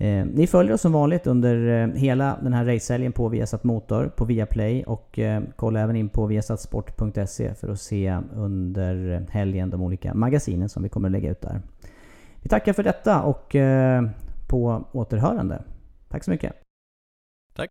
Eh, 0.00 0.26
ni 0.26 0.46
följer 0.46 0.74
oss 0.74 0.80
som 0.80 0.92
vanligt 0.92 1.26
under 1.26 1.82
eh, 1.82 1.94
hela 1.94 2.38
den 2.42 2.52
här 2.52 2.64
racehelgen 2.64 3.12
på 3.12 3.28
Viasat 3.28 3.64
Motor, 3.64 4.12
på 4.16 4.24
Viaplay 4.24 4.84
och 4.84 5.18
eh, 5.18 5.42
kolla 5.56 5.80
även 5.80 5.96
in 5.96 6.08
på 6.08 6.26
viasatsport.se 6.26 7.54
för 7.54 7.68
att 7.68 7.80
se 7.80 8.18
under 8.34 9.26
helgen 9.30 9.70
de 9.70 9.82
olika 9.82 10.14
magasinen 10.14 10.68
som 10.68 10.82
vi 10.82 10.88
kommer 10.88 11.08
att 11.08 11.12
lägga 11.12 11.30
ut 11.30 11.40
där. 11.40 11.60
Vi 12.42 12.48
tackar 12.48 12.72
för 12.72 12.82
detta 12.82 13.22
och 13.22 13.54
eh, 13.54 14.02
på 14.48 14.84
återhörande. 14.92 15.62
Tack 16.08 16.24
så 16.24 16.30
mycket. 16.30 16.52
Tack. 17.54 17.70